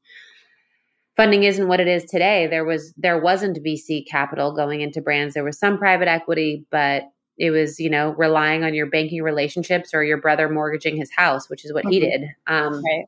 funding 1.16 1.44
isn't 1.44 1.68
what 1.68 1.80
it 1.80 1.88
is 1.88 2.04
today. 2.06 2.48
There 2.48 2.66
was 2.66 2.94
there 2.98 3.20
wasn't 3.20 3.64
vc 3.64 4.08
capital 4.08 4.54
going 4.56 4.82
into 4.82 5.02
brands. 5.02 5.34
There 5.34 5.44
was 5.44 5.60
some 5.60 5.78
private 5.78 6.08
equity 6.08 6.66
but 6.72 7.04
it 7.38 7.52
was 7.52 7.80
you 7.80 7.90
know 7.90 8.14
relying 8.18 8.64
on 8.64 8.74
your 8.74 8.88
banking 8.88 9.24
relationships 9.24 9.94
or 9.94 10.04
your 10.04 10.22
brother 10.22 10.50
mortgaging 10.50 10.98
his 10.98 11.12
house 11.16 11.50
which 11.50 11.66
is 11.66 11.74
what 11.74 11.84
mm-hmm. 11.84 11.92
he 11.92 12.00
did. 12.00 12.22
Um, 12.48 12.84
right. 12.84 13.06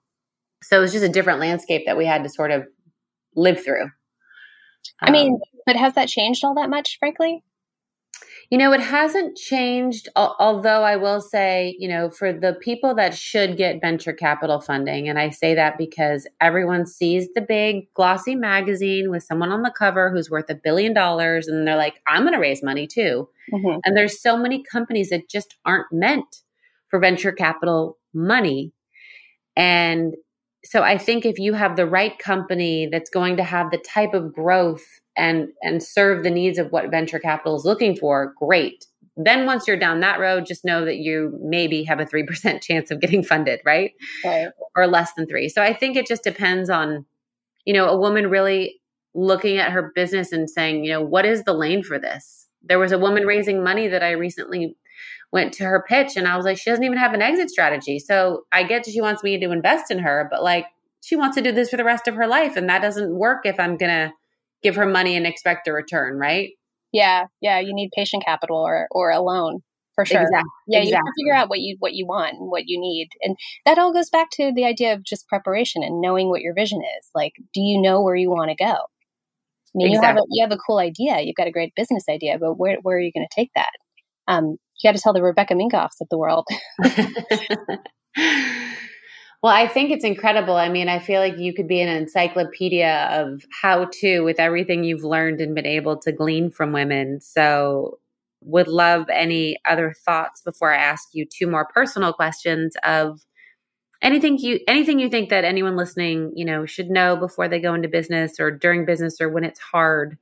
so 0.64 0.78
it 0.78 0.82
was 0.82 0.92
just 0.92 1.06
a 1.06 1.10
different 1.10 1.40
landscape 1.40 1.84
that 1.86 1.98
we 1.98 2.06
had 2.06 2.24
to 2.24 2.30
sort 2.30 2.52
of 2.52 2.68
live 3.36 3.64
through. 3.64 3.90
I 5.00 5.12
mean 5.12 5.34
um, 5.34 5.40
but 5.66 5.76
has 5.76 5.96
that 5.96 6.08
changed 6.08 6.44
all 6.44 6.56
that 6.56 6.70
much 6.70 6.98
frankly 7.00 7.44
you 8.52 8.58
know, 8.58 8.74
it 8.74 8.82
hasn't 8.82 9.38
changed, 9.38 10.08
although 10.16 10.84
I 10.84 10.96
will 10.98 11.20
say, 11.20 11.76
you 11.80 11.88
know, 11.88 12.10
for 12.10 12.32
the 12.32 12.54
people 12.62 12.94
that 12.96 13.16
should 13.16 13.58
get 13.58 13.82
venture 13.82 14.14
capital 14.14 14.62
funding, 14.62 15.10
and 15.10 15.18
I 15.18 15.32
say 15.32 15.56
that 15.56 15.78
because 15.78 16.28
everyone 16.40 16.86
sees 16.86 17.28
the 17.34 17.42
big 17.42 17.92
glossy 17.94 18.36
magazine 18.36 19.10
with 19.10 19.24
someone 19.24 19.52
on 19.52 19.64
the 19.64 19.74
cover 19.76 20.12
who's 20.12 20.30
worth 20.30 20.50
a 20.50 20.56
billion 20.56 20.94
dollars, 20.94 21.48
and 21.48 21.68
they're 21.68 21.76
like, 21.76 22.02
I'm 22.08 22.22
going 22.22 22.34
to 22.34 22.40
raise 22.40 22.62
money 22.62 22.88
too. 22.88 23.28
Mm-hmm. 23.52 23.80
And 23.84 23.98
there's 23.98 24.22
so 24.22 24.38
many 24.38 24.64
companies 24.64 25.10
that 25.10 25.30
just 25.30 25.56
aren't 25.66 25.92
meant 25.92 26.44
for 26.88 27.00
venture 27.00 27.32
capital 27.32 27.98
money. 28.14 28.74
And 29.56 30.14
so 30.64 30.82
I 30.82 30.98
think 30.98 31.26
if 31.26 31.40
you 31.40 31.54
have 31.54 31.76
the 31.76 31.86
right 31.88 32.18
company 32.18 32.90
that's 32.92 33.10
going 33.10 33.38
to 33.38 33.44
have 33.44 33.72
the 33.72 33.78
type 33.78 34.14
of 34.14 34.34
growth 34.34 34.86
and 35.18 35.50
and 35.62 35.82
serve 35.82 36.24
the 36.24 36.30
needs 36.30 36.58
of 36.58 36.72
what 36.72 36.92
venture 36.92 37.20
capital 37.20 37.56
is 37.56 37.66
looking 37.66 37.96
for, 37.96 38.34
great. 38.40 38.86
Then 39.18 39.46
once 39.46 39.66
you're 39.66 39.80
down 39.80 40.02
that 40.02 40.20
road, 40.20 40.46
just 40.46 40.66
know 40.66 40.84
that 40.84 40.98
you 40.98 41.40
maybe 41.42 41.84
have 41.86 42.00
a 42.02 42.06
3% 42.06 42.62
chance 42.62 42.92
of 42.92 43.00
getting 43.00 43.24
funded, 43.24 43.62
right? 43.66 43.92
right? 44.26 44.50
Or 44.76 44.88
less 44.88 45.14
than 45.14 45.26
3. 45.26 45.48
So 45.48 45.64
I 45.64 45.74
think 45.74 45.96
it 45.96 46.06
just 46.06 46.24
depends 46.24 46.70
on 46.70 47.06
you 47.66 47.74
know, 47.74 47.88
a 47.88 47.98
woman 47.98 48.30
really 48.30 48.80
looking 49.14 49.58
at 49.58 49.72
her 49.72 49.92
business 49.96 50.32
and 50.32 50.50
saying, 50.50 50.86
you 50.86 50.92
know, 50.92 51.02
what 51.02 51.26
is 51.26 51.44
the 51.44 51.54
lane 51.54 51.84
for 51.84 52.00
this? 52.00 52.48
There 52.62 52.80
was 52.80 52.92
a 52.92 53.00
woman 53.00 53.26
raising 53.26 53.64
money 53.64 53.88
that 53.88 54.04
I 54.04 54.12
recently 54.12 54.78
went 55.32 55.54
to 55.56 55.66
her 55.66 55.84
pitch 55.88 56.16
and 56.16 56.28
I 56.28 56.38
was 56.38 56.46
like, 56.46 56.58
she 56.58 56.70
doesn't 56.70 56.84
even 56.84 56.98
have 56.98 57.14
an 57.14 57.22
exit 57.22 57.50
strategy. 57.50 58.00
So 58.00 58.44
I 58.52 58.64
get 58.64 58.86
she 58.86 59.02
wants 59.02 59.24
me 59.24 59.40
to 59.40 59.52
invest 59.52 59.92
in 59.92 60.00
her, 60.00 60.28
but 60.30 60.44
like 60.44 60.66
she 61.02 61.16
wants 61.16 61.36
to 61.36 61.42
do 61.42 61.52
this 61.52 61.70
for 61.70 61.78
the 61.78 61.84
rest 61.84 62.08
of 62.08 62.16
her 62.16 62.28
life. 62.28 62.56
And 62.56 62.70
that 62.70 62.82
doesn't 62.82 63.14
work 63.14 63.46
if 63.46 63.60
I'm 63.60 63.78
going 63.78 63.92
to 63.92 64.14
give 64.66 64.76
her 64.76 64.86
money 64.88 65.16
and 65.16 65.28
expect 65.28 65.68
a 65.68 65.74
return, 65.74 66.18
right? 66.18 66.50
Yeah, 66.92 67.26
yeah. 67.40 67.60
You 67.60 67.74
need 67.74 67.92
patient 67.96 68.26
capital 68.26 68.58
or 68.58 68.88
or 68.90 69.12
a 69.12 69.22
loan 69.22 69.60
for 69.94 70.06
sure. 70.06 70.22
Exactly. 70.22 70.50
Yeah, 70.68 70.80
exactly. 70.80 70.90
you 70.90 70.96
have 70.96 71.04
to 71.04 71.12
figure 71.18 71.36
out 71.36 71.50
what 71.50 71.60
you 71.60 71.78
what 71.80 71.94
you 71.94 72.08
want 72.08 72.34
and 72.34 72.50
what 72.50 72.64
you 72.66 72.80
need, 72.80 73.10
and 73.22 73.38
that 73.66 73.78
all 73.78 73.94
goes 73.94 74.10
back 74.10 74.30
to 74.34 74.52
the 74.54 74.66
idea 74.66 74.94
of 74.94 75.04
just 75.04 75.28
preparation 75.28 75.84
and 75.84 76.02
knowing 76.02 76.30
what 76.30 76.42
your 76.42 76.56
vision 76.56 76.82
is. 77.00 77.10
Like, 77.14 77.34
do 77.54 77.62
you 77.62 77.80
know 77.80 78.02
where 78.02 78.16
you 78.16 78.30
want 78.30 78.50
to 78.50 78.56
go? 78.56 78.74
I 78.74 79.76
mean, 79.76 79.88
exactly. 79.88 79.94
you 79.94 80.02
have 80.02 80.18
a 80.18 80.22
you 80.30 80.44
have 80.44 80.52
a 80.52 80.58
cool 80.58 80.80
idea, 80.80 81.22
you've 81.22 81.36
got 81.36 81.48
a 81.48 81.52
great 81.52 81.74
business 81.76 82.06
idea, 82.10 82.40
but 82.40 82.56
where 82.56 82.78
where 82.82 82.98
are 82.98 83.02
you 83.02 83.12
going 83.14 83.28
to 83.30 83.36
take 83.36 83.52
that? 83.56 83.72
Um, 84.28 84.58
you 84.82 84.90
got 84.90 84.96
to 84.96 85.02
tell 85.02 85.14
the 85.14 85.22
Rebecca 85.22 85.54
Minkoffs 85.54 86.02
of 86.02 86.08
the 86.10 86.18
world. 86.18 86.48
Well, 89.46 89.54
I 89.54 89.68
think 89.68 89.92
it's 89.92 90.04
incredible. 90.04 90.56
I 90.56 90.70
mean, 90.70 90.90
I 90.90 90.98
feel 90.98 91.22
like 91.22 91.38
you 91.38 91.54
could 91.54 91.68
be 91.68 91.80
an 91.80 91.88
encyclopedia 91.88 93.08
of 93.12 93.44
how 93.52 93.90
to 94.00 94.22
with 94.22 94.40
everything 94.40 94.84
you've 94.84 95.04
learned 95.04 95.40
and 95.40 95.54
been 95.54 95.68
able 95.68 95.98
to 95.98 96.12
glean 96.12 96.50
from 96.50 96.72
women. 96.72 97.22
So, 97.22 98.00
would 98.42 98.68
love 98.68 99.06
any 99.14 99.58
other 99.64 99.94
thoughts 100.04 100.42
before 100.42 100.74
I 100.74 100.78
ask 100.78 101.10
you 101.14 101.28
two 101.28 101.46
more 101.46 101.68
personal 101.72 102.12
questions 102.12 102.74
of 102.84 103.22
anything 104.02 104.40
you 104.40 104.62
anything 104.68 104.98
you 104.98 105.10
think 105.10 105.30
that 105.30 105.44
anyone 105.44 105.76
listening, 105.76 106.32
you 106.36 106.44
know, 106.44 106.66
should 106.66 106.90
know 106.90 107.16
before 107.16 107.48
they 107.48 107.60
go 107.60 107.76
into 107.76 107.88
business 107.88 108.40
or 108.40 108.50
during 108.50 108.84
business 108.84 109.22
or 109.22 109.30
when 109.30 109.44
it's 109.44 109.60
hard. 109.60 110.18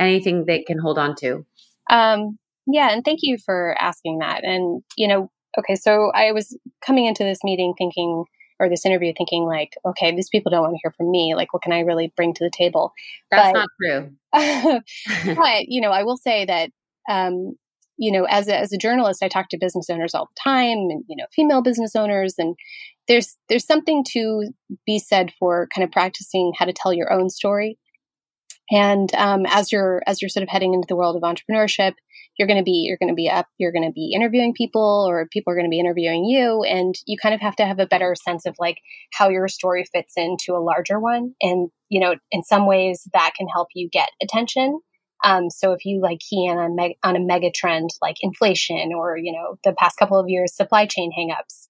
Anything 0.00 0.44
they 0.44 0.64
can 0.64 0.80
hold 0.80 0.98
on 0.98 1.14
to. 1.20 1.46
Um, 1.88 2.36
yeah, 2.66 2.90
and 2.90 3.04
thank 3.04 3.20
you 3.22 3.38
for 3.38 3.76
asking 3.78 4.18
that. 4.18 4.42
And 4.42 4.82
you 4.96 5.06
know, 5.06 5.30
okay, 5.56 5.76
so 5.76 6.10
I 6.12 6.32
was 6.32 6.58
coming 6.84 7.06
into 7.06 7.22
this 7.22 7.44
meeting 7.44 7.72
thinking 7.78 8.24
or 8.58 8.68
this 8.68 8.86
interview 8.86 9.12
thinking 9.16 9.44
like, 9.44 9.74
okay, 9.84 10.14
these 10.14 10.28
people 10.28 10.50
don't 10.50 10.62
want 10.62 10.74
to 10.74 10.80
hear 10.82 10.92
from 10.96 11.10
me. 11.10 11.34
Like, 11.34 11.52
what 11.52 11.62
can 11.62 11.72
I 11.72 11.80
really 11.80 12.12
bring 12.16 12.34
to 12.34 12.44
the 12.44 12.50
table? 12.50 12.92
That's 13.30 13.52
but, 13.52 13.58
not 13.58 13.68
true. 13.80 14.10
but 15.36 15.68
you 15.68 15.80
know, 15.80 15.90
I 15.90 16.02
will 16.02 16.16
say 16.16 16.44
that 16.44 16.70
um, 17.08 17.56
you 17.98 18.12
know, 18.12 18.24
as 18.24 18.48
a, 18.48 18.56
as 18.56 18.72
a 18.72 18.78
journalist, 18.78 19.22
I 19.22 19.28
talk 19.28 19.48
to 19.50 19.58
business 19.58 19.88
owners 19.88 20.14
all 20.14 20.26
the 20.26 20.40
time, 20.42 20.90
and 20.90 21.04
you 21.08 21.16
know, 21.16 21.26
female 21.34 21.62
business 21.62 21.96
owners, 21.96 22.34
and 22.38 22.56
there's 23.08 23.36
there's 23.48 23.66
something 23.66 24.04
to 24.12 24.50
be 24.84 24.98
said 24.98 25.32
for 25.38 25.68
kind 25.74 25.84
of 25.84 25.90
practicing 25.90 26.52
how 26.58 26.64
to 26.64 26.72
tell 26.72 26.92
your 26.92 27.12
own 27.12 27.30
story. 27.30 27.78
And 28.70 29.14
um, 29.14 29.46
as 29.46 29.70
you're 29.70 30.02
as 30.06 30.20
you're 30.20 30.28
sort 30.28 30.42
of 30.42 30.48
heading 30.48 30.74
into 30.74 30.86
the 30.88 30.96
world 30.96 31.16
of 31.16 31.22
entrepreneurship, 31.22 31.94
you're 32.38 32.48
going 32.48 32.58
to 32.58 32.64
be 32.64 32.84
you're 32.86 32.98
going 32.98 33.10
to 33.10 33.14
be 33.14 33.28
up 33.28 33.46
you're 33.58 33.72
going 33.72 33.86
to 33.86 33.92
be 33.92 34.12
interviewing 34.14 34.54
people 34.54 35.06
or 35.08 35.26
people 35.30 35.52
are 35.52 35.56
going 35.56 35.66
to 35.66 35.70
be 35.70 35.80
interviewing 35.80 36.24
you 36.24 36.62
and 36.62 36.94
you 37.06 37.16
kind 37.20 37.34
of 37.34 37.40
have 37.40 37.56
to 37.56 37.66
have 37.66 37.78
a 37.78 37.86
better 37.86 38.14
sense 38.14 38.46
of 38.46 38.56
like 38.58 38.78
how 39.12 39.28
your 39.28 39.48
story 39.48 39.84
fits 39.92 40.14
into 40.16 40.52
a 40.52 40.62
larger 40.62 40.98
one 40.98 41.34
and 41.40 41.70
you 41.88 42.00
know 42.00 42.14
in 42.30 42.42
some 42.42 42.66
ways 42.66 43.08
that 43.12 43.32
can 43.36 43.46
help 43.48 43.68
you 43.74 43.88
get 43.90 44.08
attention 44.22 44.80
um, 45.24 45.48
so 45.48 45.72
if 45.72 45.86
you 45.86 46.00
like 46.02 46.18
key 46.18 46.46
in 46.46 46.58
on, 46.58 46.76
me- 46.76 46.98
on 47.02 47.16
a 47.16 47.20
mega 47.20 47.50
trend 47.50 47.90
like 48.02 48.16
inflation 48.20 48.92
or 48.94 49.16
you 49.16 49.32
know 49.32 49.58
the 49.64 49.72
past 49.72 49.98
couple 49.98 50.18
of 50.18 50.28
years 50.28 50.54
supply 50.54 50.86
chain 50.86 51.10
hangups 51.18 51.68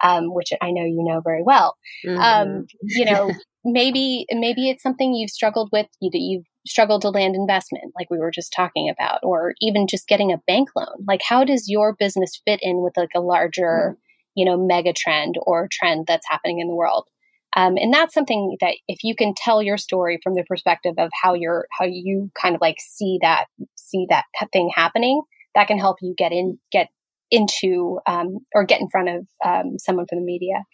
um, 0.00 0.32
which 0.32 0.50
I 0.60 0.70
know 0.70 0.84
you 0.84 1.02
know 1.04 1.20
very 1.20 1.42
well. 1.42 1.76
Um, 2.06 2.14
mm-hmm. 2.14 2.20
Um, 2.20 2.66
you 2.82 3.04
know, 3.04 3.32
maybe 3.72 4.26
maybe 4.30 4.70
it's 4.70 4.82
something 4.82 5.14
you've 5.14 5.30
struggled 5.30 5.70
with 5.72 5.86
you, 6.00 6.10
that 6.10 6.18
you've 6.18 6.44
struggled 6.66 7.02
to 7.02 7.10
land 7.10 7.34
investment, 7.34 7.92
like 7.98 8.10
we 8.10 8.18
were 8.18 8.30
just 8.30 8.52
talking 8.52 8.90
about, 8.90 9.20
or 9.22 9.54
even 9.60 9.86
just 9.86 10.08
getting 10.08 10.32
a 10.32 10.40
bank 10.46 10.68
loan. 10.76 11.04
Like, 11.06 11.20
how 11.26 11.44
does 11.44 11.68
your 11.68 11.94
business 11.98 12.40
fit 12.46 12.60
in 12.62 12.82
with 12.82 12.96
like 12.96 13.10
a 13.14 13.20
larger, 13.20 13.92
mm-hmm. 13.92 14.00
you 14.34 14.44
know, 14.44 14.56
mega 14.56 14.92
trend 14.92 15.36
or 15.42 15.68
trend 15.70 16.06
that's 16.06 16.28
happening 16.28 16.60
in 16.60 16.68
the 16.68 16.74
world? 16.74 17.06
Um, 17.56 17.76
and 17.76 17.92
that's 17.92 18.14
something 18.14 18.56
that 18.60 18.74
if 18.88 18.98
you 19.02 19.14
can 19.16 19.32
tell 19.34 19.62
your 19.62 19.78
story 19.78 20.18
from 20.22 20.34
the 20.34 20.44
perspective 20.46 20.94
of 20.98 21.10
how 21.22 21.34
you're 21.34 21.66
how 21.78 21.86
you 21.86 22.30
kind 22.40 22.54
of 22.54 22.60
like 22.60 22.76
see 22.78 23.18
that 23.22 23.46
see 23.76 24.06
that 24.10 24.24
thing 24.52 24.70
happening, 24.74 25.22
that 25.54 25.66
can 25.66 25.78
help 25.78 25.96
you 26.02 26.14
get 26.16 26.32
in 26.32 26.58
get 26.70 26.88
into 27.30 28.00
um, 28.06 28.38
or 28.54 28.64
get 28.64 28.80
in 28.80 28.88
front 28.88 29.08
of 29.08 29.26
um, 29.44 29.78
someone 29.78 30.06
from 30.08 30.18
the 30.18 30.24
media. 30.24 30.64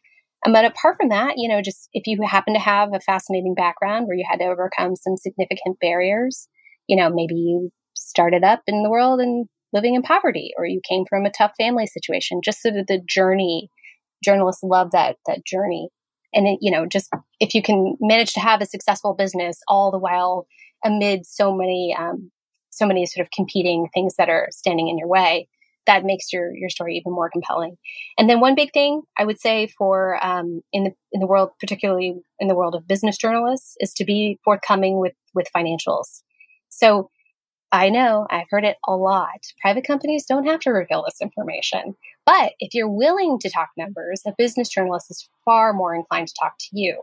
Um, 0.44 0.52
but 0.52 0.64
apart 0.64 0.96
from 0.98 1.08
that, 1.08 1.34
you 1.36 1.48
know, 1.48 1.62
just 1.62 1.88
if 1.92 2.06
you 2.06 2.18
happen 2.26 2.54
to 2.54 2.60
have 2.60 2.90
a 2.92 3.00
fascinating 3.00 3.54
background 3.54 4.06
where 4.06 4.16
you 4.16 4.24
had 4.28 4.38
to 4.38 4.46
overcome 4.46 4.96
some 4.96 5.16
significant 5.16 5.78
barriers, 5.80 6.48
you 6.86 6.96
know, 6.96 7.10
maybe 7.10 7.34
you 7.34 7.70
started 7.94 8.44
up 8.44 8.60
in 8.66 8.82
the 8.82 8.90
world 8.90 9.20
and 9.20 9.46
living 9.72 9.94
in 9.94 10.02
poverty, 10.02 10.52
or 10.56 10.66
you 10.66 10.80
came 10.88 11.04
from 11.08 11.24
a 11.24 11.30
tough 11.30 11.52
family 11.58 11.86
situation, 11.86 12.40
just 12.44 12.62
so 12.62 12.70
that 12.70 12.86
the 12.86 13.00
journey, 13.08 13.68
journalists 14.22 14.62
love 14.62 14.90
that 14.92 15.16
that 15.26 15.44
journey. 15.44 15.88
And 16.32 16.46
it, 16.46 16.58
you 16.60 16.70
know, 16.70 16.86
just 16.86 17.10
if 17.40 17.54
you 17.54 17.62
can 17.62 17.96
manage 18.00 18.34
to 18.34 18.40
have 18.40 18.60
a 18.60 18.66
successful 18.66 19.14
business 19.14 19.58
all 19.68 19.90
the 19.90 19.98
while 19.98 20.46
amid 20.84 21.24
so 21.26 21.54
many, 21.54 21.96
um, 21.98 22.30
so 22.70 22.86
many 22.86 23.06
sort 23.06 23.24
of 23.24 23.30
competing 23.30 23.86
things 23.94 24.16
that 24.18 24.28
are 24.28 24.48
standing 24.50 24.88
in 24.88 24.98
your 24.98 25.08
way, 25.08 25.48
that 25.86 26.04
makes 26.04 26.32
your 26.32 26.54
your 26.54 26.70
story 26.70 26.96
even 26.96 27.12
more 27.12 27.30
compelling. 27.30 27.76
And 28.18 28.28
then 28.28 28.40
one 28.40 28.54
big 28.54 28.72
thing 28.72 29.02
I 29.18 29.24
would 29.24 29.40
say 29.40 29.66
for 29.66 30.24
um, 30.24 30.62
in 30.72 30.84
the 30.84 30.92
in 31.12 31.20
the 31.20 31.26
world, 31.26 31.50
particularly 31.60 32.14
in 32.38 32.48
the 32.48 32.54
world 32.54 32.74
of 32.74 32.88
business 32.88 33.16
journalists, 33.16 33.76
is 33.80 33.92
to 33.94 34.04
be 34.04 34.38
forthcoming 34.44 34.98
with 34.98 35.14
with 35.34 35.46
financials. 35.56 36.22
So 36.68 37.10
I 37.72 37.88
know 37.88 38.26
I've 38.30 38.46
heard 38.50 38.64
it 38.64 38.76
a 38.86 38.94
lot. 38.94 39.40
Private 39.60 39.86
companies 39.86 40.26
don't 40.26 40.46
have 40.46 40.60
to 40.60 40.70
reveal 40.70 41.04
this 41.04 41.20
information, 41.20 41.96
but 42.24 42.52
if 42.60 42.72
you're 42.72 42.90
willing 42.90 43.38
to 43.40 43.50
talk 43.50 43.70
numbers, 43.76 44.22
a 44.26 44.34
business 44.36 44.68
journalist 44.68 45.10
is 45.10 45.28
far 45.44 45.72
more 45.72 45.94
inclined 45.94 46.28
to 46.28 46.34
talk 46.40 46.54
to 46.58 46.68
you. 46.72 47.02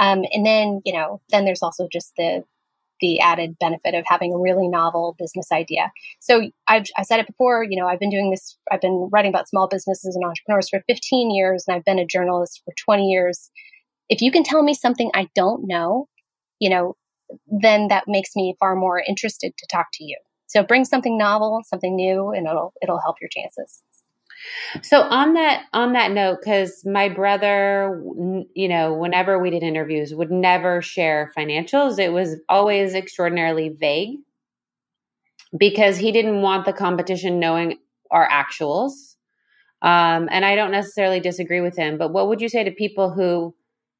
Um, 0.00 0.24
and 0.32 0.44
then 0.44 0.80
you 0.84 0.92
know, 0.92 1.20
then 1.30 1.44
there's 1.44 1.62
also 1.62 1.88
just 1.90 2.12
the 2.16 2.44
the 3.00 3.20
added 3.20 3.56
benefit 3.58 3.94
of 3.94 4.04
having 4.06 4.32
a 4.32 4.38
really 4.38 4.68
novel 4.68 5.16
business 5.18 5.48
idea. 5.52 5.90
So 6.20 6.50
I've 6.68 6.86
I 6.96 7.02
said 7.02 7.20
it 7.20 7.26
before, 7.26 7.64
you 7.64 7.78
know, 7.78 7.86
I've 7.86 8.00
been 8.00 8.10
doing 8.10 8.30
this, 8.30 8.56
I've 8.70 8.80
been 8.80 9.08
writing 9.12 9.30
about 9.30 9.48
small 9.48 9.68
businesses 9.68 10.14
and 10.14 10.24
entrepreneurs 10.24 10.68
for 10.68 10.82
15 10.86 11.30
years, 11.30 11.64
and 11.66 11.76
I've 11.76 11.84
been 11.84 11.98
a 11.98 12.06
journalist 12.06 12.62
for 12.64 12.74
20 12.84 13.10
years. 13.10 13.50
If 14.08 14.22
you 14.22 14.30
can 14.30 14.44
tell 14.44 14.62
me 14.62 14.74
something 14.74 15.10
I 15.14 15.28
don't 15.34 15.66
know, 15.66 16.08
you 16.58 16.70
know, 16.70 16.96
then 17.46 17.88
that 17.88 18.04
makes 18.06 18.36
me 18.36 18.56
far 18.60 18.76
more 18.76 19.02
interested 19.06 19.52
to 19.56 19.66
talk 19.70 19.86
to 19.94 20.04
you. 20.04 20.16
So 20.46 20.62
bring 20.62 20.84
something 20.84 21.18
novel, 21.18 21.62
something 21.66 21.96
new, 21.96 22.30
and 22.30 22.46
it'll 22.46 22.72
it'll 22.82 23.00
help 23.00 23.16
your 23.20 23.28
chances. 23.30 23.82
So 24.82 25.02
on 25.02 25.34
that 25.34 25.64
on 25.72 25.92
that 25.92 26.12
note, 26.12 26.38
because 26.40 26.84
my 26.84 27.08
brother, 27.08 28.02
you 28.54 28.68
know, 28.68 28.94
whenever 28.94 29.38
we 29.38 29.50
did 29.50 29.62
interviews, 29.62 30.14
would 30.14 30.30
never 30.30 30.82
share 30.82 31.32
financials. 31.36 31.98
It 31.98 32.12
was 32.12 32.36
always 32.48 32.94
extraordinarily 32.94 33.70
vague 33.70 34.18
because 35.56 35.96
he 35.96 36.12
didn't 36.12 36.42
want 36.42 36.66
the 36.66 36.72
competition 36.72 37.38
knowing 37.38 37.78
our 38.10 38.28
actuals. 38.28 39.14
Um, 39.82 40.28
and 40.30 40.44
I 40.44 40.54
don't 40.54 40.70
necessarily 40.70 41.20
disagree 41.20 41.60
with 41.60 41.76
him. 41.76 41.98
But 41.98 42.12
what 42.12 42.28
would 42.28 42.40
you 42.40 42.48
say 42.48 42.64
to 42.64 42.70
people 42.70 43.10
who 43.10 43.54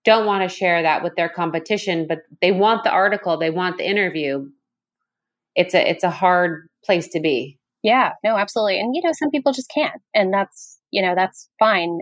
don't 0.04 0.26
want 0.26 0.48
to 0.48 0.54
share 0.54 0.82
that 0.82 1.02
with 1.02 1.16
their 1.16 1.28
competition, 1.28 2.06
but 2.08 2.20
they 2.40 2.52
want 2.52 2.84
the 2.84 2.90
article, 2.90 3.36
they 3.36 3.50
want 3.50 3.78
the 3.78 3.88
interview? 3.88 4.48
It's 5.54 5.74
a 5.74 5.88
it's 5.88 6.04
a 6.04 6.10
hard 6.10 6.68
place 6.84 7.08
to 7.08 7.20
be. 7.20 7.58
Yeah, 7.82 8.12
no, 8.24 8.36
absolutely. 8.36 8.80
And 8.80 8.94
you 8.94 9.02
know, 9.02 9.12
some 9.12 9.30
people 9.30 9.52
just 9.52 9.70
can't, 9.70 10.00
and 10.14 10.32
that's 10.32 10.78
you 10.90 11.02
know 11.02 11.14
that's 11.14 11.48
fine. 11.58 11.98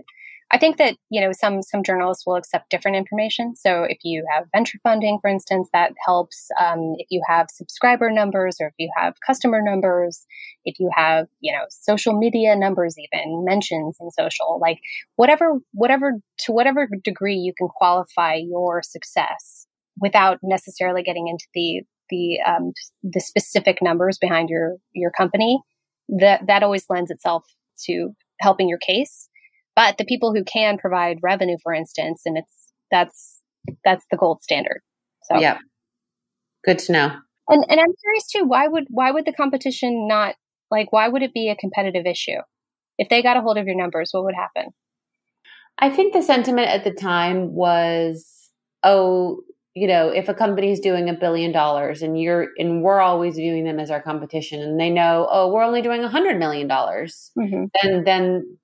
I 0.51 0.57
think 0.57 0.77
that 0.77 0.95
you 1.09 1.21
know 1.21 1.31
some 1.31 1.61
some 1.61 1.83
journalists 1.83 2.25
will 2.25 2.35
accept 2.35 2.69
different 2.69 2.97
information. 2.97 3.55
So 3.55 3.83
if 3.83 3.97
you 4.03 4.25
have 4.33 4.45
venture 4.55 4.79
funding, 4.83 5.19
for 5.21 5.29
instance, 5.29 5.69
that 5.73 5.91
helps. 6.05 6.47
Um, 6.59 6.93
if 6.97 7.07
you 7.09 7.21
have 7.27 7.47
subscriber 7.49 8.09
numbers, 8.09 8.57
or 8.59 8.67
if 8.67 8.73
you 8.77 8.89
have 8.97 9.15
customer 9.25 9.61
numbers, 9.61 10.25
if 10.65 10.79
you 10.79 10.89
have 10.95 11.27
you 11.41 11.51
know 11.53 11.65
social 11.69 12.17
media 12.17 12.55
numbers, 12.55 12.95
even 12.97 13.43
mentions 13.45 13.97
in 13.99 14.09
social, 14.11 14.59
like 14.61 14.79
whatever 15.17 15.59
whatever 15.73 16.13
to 16.39 16.51
whatever 16.51 16.87
degree 17.03 17.35
you 17.35 17.53
can 17.57 17.67
qualify 17.67 18.35
your 18.35 18.81
success 18.83 19.67
without 19.99 20.39
necessarily 20.43 21.03
getting 21.03 21.27
into 21.27 21.45
the 21.53 21.81
the 22.09 22.39
um, 22.47 22.73
the 23.03 23.19
specific 23.19 23.77
numbers 23.81 24.17
behind 24.17 24.49
your 24.49 24.75
your 24.93 25.11
company 25.11 25.59
that 26.09 26.47
that 26.47 26.63
always 26.63 26.85
lends 26.89 27.11
itself 27.11 27.45
to 27.85 28.11
helping 28.39 28.69
your 28.69 28.79
case. 28.79 29.29
But 29.75 29.97
the 29.97 30.05
people 30.05 30.33
who 30.33 30.43
can 30.43 30.77
provide 30.77 31.19
revenue, 31.21 31.57
for 31.61 31.73
instance, 31.73 32.21
and 32.25 32.37
it's 32.37 32.71
that's 32.91 33.41
that's 33.83 34.05
the 34.11 34.17
gold 34.17 34.41
standard. 34.41 34.81
So 35.23 35.39
yeah, 35.39 35.57
good 36.63 36.79
to 36.79 36.91
know. 36.91 37.11
And 37.47 37.63
and 37.69 37.79
I'm 37.79 37.93
curious 38.01 38.27
too. 38.31 38.45
Why 38.45 38.67
would 38.67 38.85
why 38.89 39.11
would 39.11 39.25
the 39.25 39.33
competition 39.33 40.07
not 40.07 40.35
like? 40.71 40.91
Why 40.91 41.07
would 41.07 41.23
it 41.23 41.33
be 41.33 41.49
a 41.49 41.55
competitive 41.55 42.05
issue? 42.05 42.39
If 42.97 43.09
they 43.09 43.21
got 43.21 43.37
a 43.37 43.41
hold 43.41 43.57
of 43.57 43.65
your 43.65 43.75
numbers, 43.75 44.09
what 44.11 44.23
would 44.23 44.35
happen? 44.35 44.71
I 45.77 45.89
think 45.89 46.13
the 46.13 46.21
sentiment 46.21 46.69
at 46.69 46.85
the 46.85 46.91
time 46.91 47.53
was, 47.53 48.49
oh, 48.83 49.41
you 49.75 49.87
know, 49.87 50.07
if 50.07 50.29
a 50.29 50.33
company 50.33 50.71
is 50.71 50.79
doing 50.79 51.09
a 51.09 51.13
billion 51.13 51.51
dollars 51.51 52.01
and 52.01 52.19
you're 52.19 52.47
and 52.57 52.81
we're 52.81 53.01
always 53.01 53.35
viewing 53.35 53.65
them 53.65 53.77
as 53.77 53.91
our 53.91 54.01
competition 54.01 54.61
and 54.61 54.79
they 54.79 54.89
know, 54.89 55.27
oh, 55.29 55.51
we're 55.51 55.63
only 55.63 55.81
doing 55.81 56.03
a 56.03 56.07
hundred 56.07 56.39
million 56.39 56.67
dollars, 56.67 57.31
mm-hmm. 57.37 57.65
then 57.83 58.03
then 58.05 58.57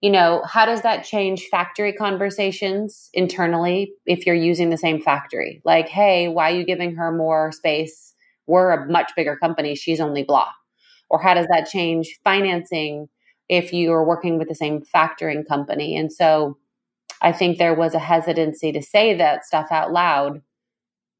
you 0.00 0.10
know, 0.10 0.42
how 0.46 0.64
does 0.64 0.82
that 0.82 1.04
change 1.04 1.48
factory 1.50 1.92
conversations 1.92 3.10
internally 3.12 3.92
if 4.06 4.26
you're 4.26 4.34
using 4.34 4.70
the 4.70 4.76
same 4.76 5.02
factory? 5.02 5.60
Like, 5.64 5.88
hey, 5.88 6.28
why 6.28 6.52
are 6.52 6.54
you 6.54 6.64
giving 6.64 6.94
her 6.94 7.10
more 7.10 7.50
space? 7.50 8.14
We're 8.46 8.70
a 8.70 8.88
much 8.88 9.10
bigger 9.16 9.36
company. 9.36 9.74
She's 9.74 9.98
only 9.98 10.22
blah. 10.22 10.50
Or 11.10 11.20
how 11.20 11.34
does 11.34 11.48
that 11.48 11.68
change 11.68 12.16
financing 12.22 13.08
if 13.48 13.72
you 13.72 13.92
are 13.92 14.06
working 14.06 14.38
with 14.38 14.48
the 14.48 14.54
same 14.54 14.82
factoring 14.82 15.46
company? 15.46 15.96
And 15.96 16.12
so 16.12 16.58
I 17.20 17.32
think 17.32 17.58
there 17.58 17.74
was 17.74 17.94
a 17.94 17.98
hesitancy 17.98 18.72
to 18.72 18.82
say 18.82 19.14
that 19.14 19.44
stuff 19.44 19.68
out 19.70 19.92
loud 19.92 20.42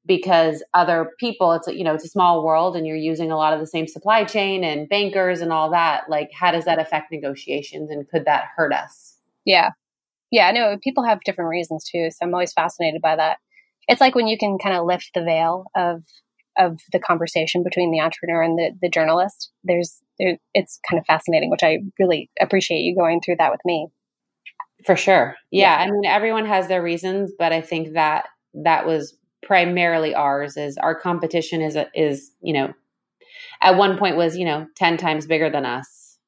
because 0.06 0.62
other 0.74 1.10
people 1.18 1.52
it's 1.52 1.68
a, 1.68 1.76
you 1.76 1.84
know 1.84 1.94
it's 1.94 2.04
a 2.04 2.08
small 2.08 2.44
world 2.44 2.76
and 2.76 2.86
you're 2.86 2.96
using 2.96 3.30
a 3.30 3.36
lot 3.36 3.52
of 3.52 3.60
the 3.60 3.66
same 3.66 3.86
supply 3.86 4.24
chain 4.24 4.64
and 4.64 4.88
bankers 4.88 5.40
and 5.40 5.52
all 5.52 5.70
that. 5.70 6.08
Like 6.08 6.30
how 6.32 6.50
does 6.50 6.64
that 6.64 6.78
affect 6.78 7.12
negotiations 7.12 7.90
and 7.90 8.08
could 8.08 8.24
that 8.24 8.44
hurt 8.56 8.72
us? 8.72 9.16
Yeah. 9.44 9.70
Yeah 10.30 10.46
i 10.46 10.52
know 10.52 10.78
people 10.82 11.04
have 11.04 11.20
different 11.24 11.50
reasons 11.50 11.84
too 11.84 12.10
so 12.10 12.18
i'm 12.22 12.34
always 12.34 12.52
fascinated 12.52 13.02
by 13.02 13.16
that. 13.16 13.38
It's 13.86 14.00
like 14.00 14.14
when 14.14 14.28
you 14.28 14.36
can 14.36 14.58
kind 14.58 14.76
of 14.76 14.86
lift 14.86 15.10
the 15.14 15.24
veil 15.24 15.64
of 15.74 16.02
of 16.56 16.80
the 16.92 16.98
conversation 16.98 17.62
between 17.62 17.92
the 17.92 18.00
entrepreneur 18.00 18.42
and 18.42 18.58
the, 18.58 18.72
the 18.82 18.88
journalist. 18.88 19.52
There's 19.62 20.02
there, 20.18 20.38
it's 20.54 20.80
kind 20.88 20.98
of 20.98 21.06
fascinating 21.06 21.50
which 21.50 21.62
i 21.62 21.78
really 21.98 22.30
appreciate 22.40 22.80
you 22.80 22.96
going 22.96 23.20
through 23.20 23.36
that 23.38 23.52
with 23.52 23.60
me 23.64 23.88
for 24.84 24.96
sure. 24.96 25.36
Yeah, 25.50 25.78
yeah. 25.78 25.84
I 25.84 25.90
mean 25.90 26.04
everyone 26.06 26.46
has 26.46 26.68
their 26.68 26.82
reasons, 26.82 27.32
but 27.38 27.52
I 27.52 27.60
think 27.60 27.94
that 27.94 28.26
that 28.54 28.86
was 28.86 29.16
primarily 29.42 30.14
ours 30.14 30.56
is 30.56 30.76
our 30.78 30.94
competition 30.94 31.62
is 31.62 31.76
is, 31.94 32.32
you 32.42 32.52
know, 32.52 32.72
at 33.60 33.76
one 33.76 33.98
point 33.98 34.16
was, 34.16 34.36
you 34.36 34.44
know, 34.44 34.66
10 34.76 34.96
times 34.96 35.26
bigger 35.26 35.50
than 35.50 35.64
us. 35.64 36.18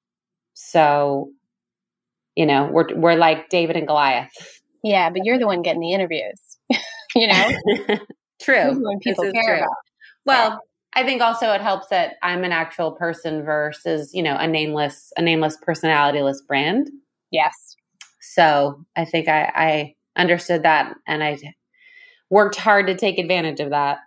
So, 0.54 1.30
you 2.36 2.46
know, 2.46 2.68
we're 2.70 2.94
we're 2.96 3.16
like 3.16 3.48
David 3.48 3.76
and 3.76 3.86
Goliath. 3.86 4.30
Yeah, 4.82 5.10
but 5.10 5.22
you're 5.24 5.38
the 5.38 5.46
one 5.46 5.62
getting 5.62 5.80
the 5.80 5.92
interviews. 5.92 6.40
you 7.14 7.28
know? 7.28 7.50
true. 8.42 8.98
People 9.02 9.30
care 9.32 9.42
true. 9.42 9.56
about. 9.58 9.76
Well, 10.26 10.50
yeah. 10.50 10.56
I 10.94 11.04
think 11.04 11.22
also 11.22 11.52
it 11.52 11.60
helps 11.60 11.88
that 11.88 12.14
I'm 12.22 12.44
an 12.44 12.52
actual 12.52 12.92
person 12.92 13.44
versus, 13.44 14.10
you 14.12 14.22
know, 14.22 14.36
a 14.36 14.46
nameless 14.46 15.12
a 15.16 15.22
nameless 15.22 15.56
personalityless 15.66 16.38
brand. 16.46 16.90
Yes. 17.30 17.76
So 18.34 18.84
I 18.96 19.04
think 19.04 19.28
I, 19.28 19.50
I 19.54 19.94
understood 20.16 20.62
that 20.62 20.94
and 21.06 21.22
I 21.22 21.38
worked 22.30 22.56
hard 22.56 22.86
to 22.86 22.94
take 22.94 23.18
advantage 23.18 23.60
of 23.60 23.70
that. 23.70 23.98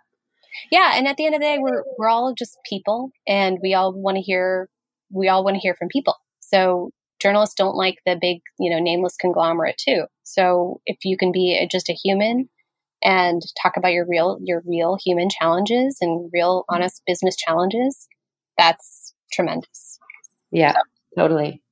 Yeah, 0.70 0.92
and 0.94 1.06
at 1.06 1.16
the 1.16 1.26
end 1.26 1.34
of 1.34 1.40
the 1.40 1.46
day, 1.46 1.58
we're 1.58 1.82
we're 1.98 2.08
all 2.08 2.32
just 2.32 2.56
people, 2.68 3.10
and 3.26 3.58
we 3.62 3.74
all 3.74 3.92
want 3.92 4.16
to 4.16 4.22
hear 4.22 4.68
we 5.10 5.28
all 5.28 5.44
want 5.44 5.56
to 5.56 5.60
hear 5.60 5.74
from 5.74 5.88
people. 5.88 6.14
So 6.40 6.90
journalists 7.20 7.54
don't 7.54 7.76
like 7.76 7.98
the 8.06 8.16
big, 8.20 8.38
you 8.58 8.70
know, 8.70 8.78
nameless 8.78 9.16
conglomerate 9.16 9.78
too. 9.78 10.04
So 10.22 10.80
if 10.86 11.04
you 11.04 11.16
can 11.16 11.32
be 11.32 11.58
a, 11.60 11.66
just 11.66 11.90
a 11.90 11.94
human 11.94 12.48
and 13.02 13.42
talk 13.60 13.76
about 13.76 13.92
your 13.92 14.06
real 14.06 14.38
your 14.42 14.62
real 14.66 14.96
human 15.04 15.28
challenges 15.28 15.98
and 16.00 16.30
real 16.32 16.64
honest 16.68 17.02
business 17.06 17.36
challenges, 17.36 18.08
that's 18.56 19.12
tremendous. 19.32 19.98
Yeah, 20.50 20.72
so. 20.72 20.80
totally. 21.16 21.63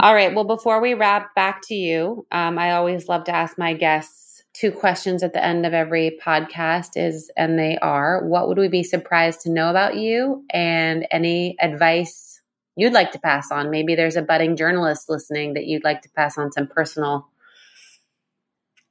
All 0.00 0.14
right. 0.14 0.34
Well, 0.34 0.44
before 0.44 0.80
we 0.80 0.94
wrap 0.94 1.34
back 1.34 1.60
to 1.68 1.74
you, 1.74 2.26
um, 2.32 2.58
I 2.58 2.72
always 2.72 3.08
love 3.08 3.24
to 3.24 3.34
ask 3.34 3.58
my 3.58 3.74
guests 3.74 4.42
two 4.54 4.70
questions 4.70 5.22
at 5.22 5.32
the 5.32 5.42
end 5.44 5.64
of 5.64 5.72
every 5.72 6.18
podcast 6.22 6.90
is 6.96 7.30
and 7.36 7.58
they 7.58 7.78
are 7.78 8.22
what 8.26 8.48
would 8.48 8.58
we 8.58 8.68
be 8.68 8.82
surprised 8.82 9.40
to 9.42 9.50
know 9.50 9.70
about 9.70 9.96
you? 9.96 10.44
And 10.50 11.06
any 11.10 11.56
advice 11.60 12.40
you'd 12.76 12.92
like 12.92 13.12
to 13.12 13.18
pass 13.18 13.50
on? 13.50 13.70
Maybe 13.70 13.94
there's 13.94 14.16
a 14.16 14.22
budding 14.22 14.56
journalist 14.56 15.08
listening 15.08 15.54
that 15.54 15.66
you'd 15.66 15.84
like 15.84 16.02
to 16.02 16.10
pass 16.10 16.36
on 16.36 16.52
some 16.52 16.66
personal 16.66 17.28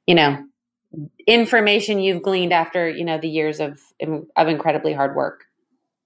you 0.06 0.14
know 0.14 0.44
information 1.26 2.00
you've 2.00 2.22
gleaned 2.22 2.52
after 2.52 2.88
you 2.88 3.04
know 3.04 3.18
the 3.18 3.28
years 3.28 3.60
of 3.60 3.80
of 4.36 4.48
incredibly 4.48 4.92
hard 4.92 5.14
work. 5.14 5.44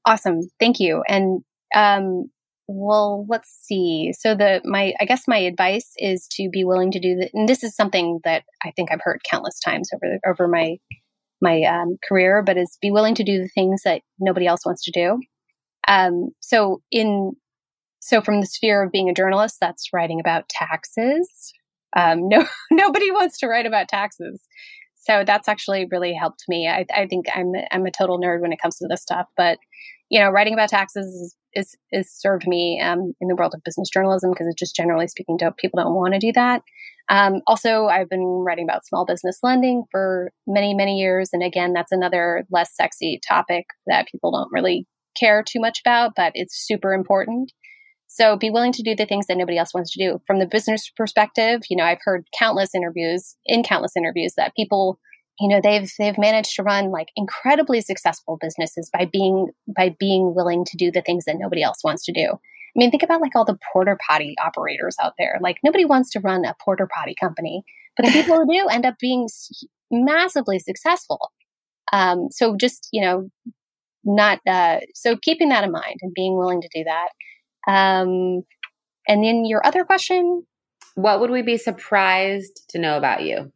Awesome. 0.04 0.42
Thank 0.60 0.78
you. 0.80 1.02
And 1.08 1.42
um 1.74 2.30
well, 2.68 3.26
let's 3.28 3.50
see. 3.62 4.12
So 4.18 4.34
the 4.34 4.60
my 4.64 4.94
I 5.00 5.04
guess 5.04 5.28
my 5.28 5.38
advice 5.38 5.92
is 5.98 6.26
to 6.32 6.48
be 6.50 6.64
willing 6.64 6.90
to 6.92 7.00
do 7.00 7.16
that. 7.16 7.30
And 7.32 7.48
this 7.48 7.62
is 7.62 7.76
something 7.76 8.20
that 8.24 8.44
I 8.64 8.72
think 8.72 8.90
I've 8.90 9.02
heard 9.02 9.20
countless 9.28 9.60
times 9.60 9.90
over 9.94 10.18
over 10.26 10.48
my 10.48 10.78
my 11.40 11.62
um, 11.62 11.96
career, 12.08 12.42
but 12.42 12.56
is 12.56 12.78
be 12.80 12.90
willing 12.90 13.14
to 13.16 13.24
do 13.24 13.38
the 13.38 13.48
things 13.48 13.82
that 13.84 14.02
nobody 14.18 14.46
else 14.46 14.64
wants 14.64 14.84
to 14.84 14.90
do. 14.90 15.20
Um, 15.86 16.30
so 16.40 16.82
in 16.90 17.32
so 18.00 18.20
from 18.20 18.40
the 18.40 18.46
sphere 18.46 18.82
of 18.82 18.92
being 18.92 19.08
a 19.08 19.14
journalist, 19.14 19.58
that's 19.60 19.92
writing 19.92 20.20
about 20.20 20.48
taxes. 20.48 21.52
Um, 21.96 22.28
no, 22.28 22.46
nobody 22.70 23.10
wants 23.10 23.38
to 23.38 23.48
write 23.48 23.66
about 23.66 23.88
taxes. 23.88 24.42
So 24.96 25.22
that's 25.24 25.46
actually 25.46 25.86
really 25.90 26.14
helped 26.14 26.44
me. 26.48 26.68
I, 26.68 26.84
I 26.92 27.06
think 27.06 27.26
I'm 27.32 27.52
I'm 27.70 27.86
a 27.86 27.92
total 27.92 28.20
nerd 28.20 28.40
when 28.40 28.52
it 28.52 28.60
comes 28.60 28.76
to 28.78 28.88
this 28.88 29.02
stuff, 29.02 29.28
but 29.36 29.58
you 30.08 30.20
know, 30.20 30.30
writing 30.30 30.54
about 30.54 30.68
taxes 30.68 31.06
is 31.06 31.36
is, 31.56 31.76
is 31.90 32.12
served 32.12 32.46
me 32.46 32.80
um, 32.80 33.14
in 33.20 33.28
the 33.28 33.34
world 33.34 33.54
of 33.54 33.64
business 33.64 33.88
journalism 33.88 34.30
because 34.30 34.46
it's 34.46 34.58
just 34.58 34.76
generally 34.76 35.08
speaking, 35.08 35.36
don't, 35.36 35.56
people 35.56 35.82
don't 35.82 35.94
want 35.94 36.14
to 36.14 36.20
do 36.20 36.32
that. 36.34 36.62
Um, 37.08 37.40
also, 37.46 37.86
I've 37.86 38.08
been 38.08 38.24
writing 38.44 38.66
about 38.68 38.86
small 38.86 39.06
business 39.06 39.38
lending 39.42 39.84
for 39.90 40.32
many, 40.46 40.74
many 40.74 40.98
years. 40.98 41.30
And 41.32 41.42
again, 41.42 41.72
that's 41.72 41.92
another 41.92 42.44
less 42.50 42.74
sexy 42.74 43.20
topic 43.26 43.66
that 43.86 44.08
people 44.10 44.32
don't 44.32 44.52
really 44.52 44.86
care 45.18 45.42
too 45.42 45.60
much 45.60 45.80
about, 45.80 46.12
but 46.14 46.32
it's 46.34 46.66
super 46.66 46.92
important. 46.92 47.52
So 48.06 48.36
be 48.36 48.50
willing 48.50 48.72
to 48.72 48.82
do 48.82 48.94
the 48.94 49.06
things 49.06 49.26
that 49.26 49.36
nobody 49.36 49.58
else 49.58 49.74
wants 49.74 49.92
to 49.92 50.04
do. 50.04 50.20
From 50.26 50.38
the 50.38 50.46
business 50.46 50.90
perspective, 50.96 51.62
you 51.68 51.76
know, 51.76 51.84
I've 51.84 52.02
heard 52.02 52.26
countless 52.38 52.74
interviews, 52.74 53.36
in 53.46 53.62
countless 53.62 53.96
interviews, 53.96 54.34
that 54.36 54.54
people 54.56 54.98
you 55.40 55.48
know 55.48 55.60
they've 55.62 55.90
they've 55.98 56.18
managed 56.18 56.54
to 56.56 56.62
run 56.62 56.90
like 56.90 57.08
incredibly 57.16 57.80
successful 57.80 58.38
businesses 58.40 58.90
by 58.92 59.04
being 59.04 59.48
by 59.74 59.94
being 59.98 60.34
willing 60.34 60.64
to 60.64 60.76
do 60.76 60.90
the 60.90 61.02
things 61.02 61.24
that 61.24 61.36
nobody 61.38 61.62
else 61.62 61.82
wants 61.84 62.04
to 62.04 62.12
do 62.12 62.28
i 62.32 62.76
mean 62.76 62.90
think 62.90 63.02
about 63.02 63.20
like 63.20 63.34
all 63.36 63.44
the 63.44 63.58
porter 63.72 63.98
potty 64.08 64.34
operators 64.44 64.96
out 65.02 65.14
there 65.18 65.38
like 65.40 65.56
nobody 65.64 65.84
wants 65.84 66.10
to 66.10 66.20
run 66.20 66.44
a 66.44 66.54
porter 66.64 66.88
potty 66.94 67.14
company 67.18 67.64
but 67.96 68.06
the 68.06 68.12
people 68.12 68.36
who 68.36 68.46
do 68.46 68.68
end 68.68 68.86
up 68.86 68.98
being 68.98 69.28
massively 69.90 70.58
successful 70.58 71.32
um, 71.92 72.28
so 72.30 72.56
just 72.56 72.88
you 72.92 73.00
know 73.02 73.30
not 74.04 74.40
uh, 74.46 74.78
so 74.94 75.16
keeping 75.16 75.48
that 75.48 75.64
in 75.64 75.72
mind 75.72 75.96
and 76.02 76.12
being 76.14 76.36
willing 76.36 76.60
to 76.60 76.68
do 76.74 76.84
that 76.84 77.08
um, 77.66 78.42
And 79.08 79.22
then 79.24 79.44
your 79.44 79.64
other 79.66 79.84
question? 79.84 80.44
What 80.94 81.20
would 81.20 81.30
we 81.30 81.42
be 81.42 81.58
surprised 81.58 82.64
to 82.70 82.78
know 82.78 82.96
about 82.96 83.22
you? 83.22 83.52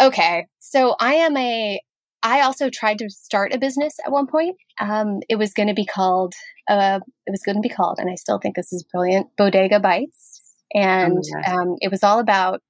Okay. 0.00 0.46
So 0.58 0.96
I 1.00 1.14
am 1.14 1.36
a, 1.36 1.80
I 2.22 2.40
also 2.40 2.70
tried 2.70 2.98
to 2.98 3.10
start 3.10 3.54
a 3.54 3.58
business 3.58 3.94
at 4.04 4.12
one 4.12 4.26
point. 4.26 4.56
Um, 4.80 5.20
it 5.28 5.36
was 5.36 5.52
going 5.52 5.68
to 5.68 5.74
be 5.74 5.86
called, 5.86 6.34
uh, 6.68 7.00
it 7.26 7.30
was 7.30 7.42
going 7.44 7.56
to 7.56 7.66
be 7.66 7.68
called, 7.68 7.98
and 7.98 8.10
I 8.10 8.14
still 8.16 8.38
think 8.38 8.56
this 8.56 8.72
is 8.72 8.84
brilliant, 8.92 9.28
Bodega 9.36 9.80
Bites. 9.80 10.42
And 10.74 11.18
oh 11.46 11.52
um, 11.52 11.76
it 11.80 11.90
was 11.90 12.02
all 12.02 12.18
about, 12.18 12.60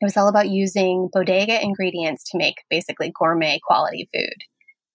it 0.00 0.04
was 0.04 0.16
all 0.16 0.28
about 0.28 0.48
using 0.48 1.08
bodega 1.12 1.60
ingredients 1.62 2.30
to 2.30 2.38
make 2.38 2.56
basically 2.70 3.12
gourmet 3.18 3.58
quality 3.66 4.08
food. 4.14 4.36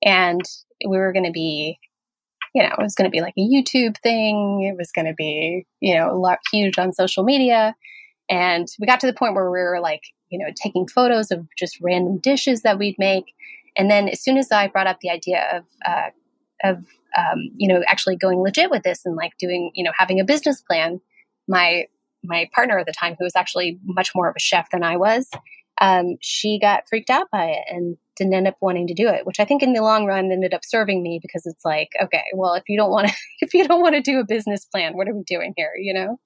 And 0.04 0.42
we 0.88 0.98
were 0.98 1.12
going 1.12 1.26
to 1.26 1.32
be 1.32 1.78
you 2.54 2.64
know, 2.64 2.76
it 2.78 2.82
was 2.82 2.96
going 2.96 3.10
to 3.10 3.12
be 3.12 3.22
like 3.22 3.34
a 3.38 3.42
YouTube 3.42 3.96
thing. 4.04 4.70
It 4.70 4.78
was 4.78 4.92
going 4.92 5.08
to 5.08 5.14
be, 5.14 5.66
you 5.80 5.96
know, 5.96 6.12
a 6.12 6.18
lot 6.18 6.40
huge 6.52 6.78
on 6.78 6.92
social 6.94 7.24
media. 7.24 7.76
And 8.32 8.70
we 8.80 8.88
got 8.88 9.02
to 9.02 9.08
the 9.08 9.14
point 9.14 9.36
where 9.36 9.52
we 9.52 9.60
were 9.60 9.82
like, 9.82 10.04
you 10.30 10.40
know, 10.40 10.52
taking 10.56 10.88
photos 10.88 11.32
of 11.32 11.46
just 11.60 11.78
random 11.82 12.18
dishes 12.18 12.62
that 12.62 12.80
we'd 12.80 12.96
make. 12.98 13.26
And 13.78 13.92
then 13.92 14.08
as 14.08 14.24
soon 14.24 14.38
as 14.38 14.52
I 14.54 14.70
brought 14.70 14.88
up 14.88 15.02
the 15.02 15.10
idea 15.10 15.44
of, 15.54 15.64
uh, 15.86 16.10
of, 16.64 16.78
um, 17.18 17.52
you 17.58 17.68
know, 17.68 17.84
actually 17.88 18.16
going 18.16 18.40
legit 18.40 18.72
with 18.72 18.84
this 18.84 19.06
and 19.06 19.18
like 19.18 19.34
doing, 19.38 19.72
you 19.76 19.84
know, 19.84 19.92
having 19.98 20.22
a 20.22 20.24
business 20.24 20.62
plan, 20.62 21.02
my, 21.50 21.88
my 22.24 22.50
partner 22.56 22.80
at 22.80 22.86
the 22.86 22.94
time, 22.94 23.18
who 23.20 23.26
was 23.26 23.36
actually 23.36 23.80
much 23.84 24.16
more 24.16 24.30
of 24.30 24.36
a 24.38 24.40
chef 24.40 24.70
than 24.72 24.82
I 24.82 24.96
was, 24.96 25.30
um, 25.82 26.16
she 26.22 26.58
got 26.58 26.88
freaked 26.88 27.10
out 27.10 27.28
by 27.32 27.48
it 27.48 27.64
and 27.68 27.98
didn't 28.16 28.34
end 28.34 28.48
up 28.48 28.56
wanting 28.62 28.88
to 28.88 28.94
do 28.94 29.10
it, 29.10 29.26
which 29.26 29.42
I 29.42 29.46
think 29.46 29.62
in 29.62 29.74
the 29.74 29.82
long 29.82 30.06
run 30.06 30.32
ended 30.32 30.54
up 30.54 30.62
serving 30.64 31.04
me 31.04 31.20
because 31.22 31.46
it's 31.46 31.66
like, 31.66 31.90
okay, 32.02 32.24
well, 32.34 32.54
if 32.54 32.64
you 32.70 32.78
don't 32.78 32.92
want 32.92 33.10
to, 33.10 33.14
if 33.42 33.54
you 33.54 33.68
don't 33.68 33.82
want 33.82 33.96
to 33.96 34.02
do 34.02 34.20
a 34.20 34.26
business 34.26 34.64
plan, 34.64 34.96
what 34.96 35.10
are 35.10 35.16
we 35.16 35.24
doing 35.24 35.54
here? 35.58 35.74
You 35.78 35.94
know? 35.94 36.20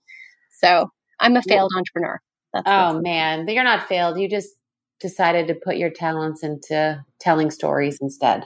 So 0.51 0.91
I'm 1.19 1.35
a 1.35 1.41
failed 1.41 1.71
yeah. 1.73 1.77
entrepreneur. 1.77 2.21
That's 2.53 2.65
oh 2.67 3.01
man, 3.01 3.47
you're 3.47 3.63
not 3.63 3.87
failed. 3.87 4.19
You 4.19 4.29
just 4.29 4.53
decided 4.99 5.47
to 5.47 5.55
put 5.55 5.77
your 5.77 5.89
talents 5.89 6.43
into 6.43 7.03
telling 7.19 7.51
stories 7.51 7.99
instead. 8.01 8.45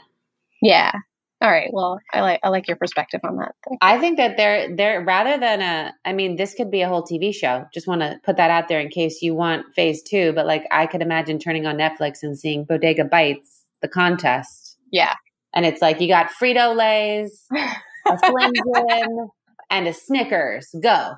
Yeah. 0.61 0.91
All 1.41 1.49
right. 1.49 1.69
Well, 1.71 1.99
I 2.11 2.19
like 2.21 2.39
I 2.43 2.49
like 2.49 2.67
your 2.67 2.75
perspective 2.75 3.21
on 3.23 3.37
that. 3.37 3.55
I 3.81 3.97
think 3.97 4.17
that 4.17 4.35
they're 4.35 4.75
they're 4.75 5.01
rather 5.01 5.37
than 5.37 5.61
a 5.61 5.93
I 6.03 6.11
mean, 6.11 6.35
this 6.35 6.53
could 6.53 6.69
be 6.69 6.81
a 6.81 6.89
whole 6.89 7.03
TV 7.03 7.33
show. 7.33 7.65
Just 7.73 7.87
want 7.87 8.01
to 8.01 8.19
put 8.25 8.35
that 8.37 8.51
out 8.51 8.67
there 8.67 8.81
in 8.81 8.89
case 8.89 9.21
you 9.21 9.33
want 9.35 9.73
phase 9.73 10.03
two. 10.03 10.33
But 10.33 10.45
like 10.45 10.65
I 10.69 10.85
could 10.85 11.01
imagine 11.01 11.39
turning 11.39 11.65
on 11.65 11.77
Netflix 11.77 12.23
and 12.23 12.37
seeing 12.37 12.65
Bodega 12.65 13.05
Bites, 13.05 13.63
the 13.81 13.87
contest. 13.87 14.77
Yeah. 14.91 15.13
And 15.53 15.65
it's 15.65 15.81
like 15.81 16.01
you 16.01 16.09
got 16.09 16.29
Frito 16.29 16.75
Lays, 16.75 17.45
a 17.53 18.17
Slim 18.25 18.51
Jim, 18.53 19.29
and 19.69 19.87
a 19.87 19.93
Snickers. 19.93 20.75
Go. 20.81 21.13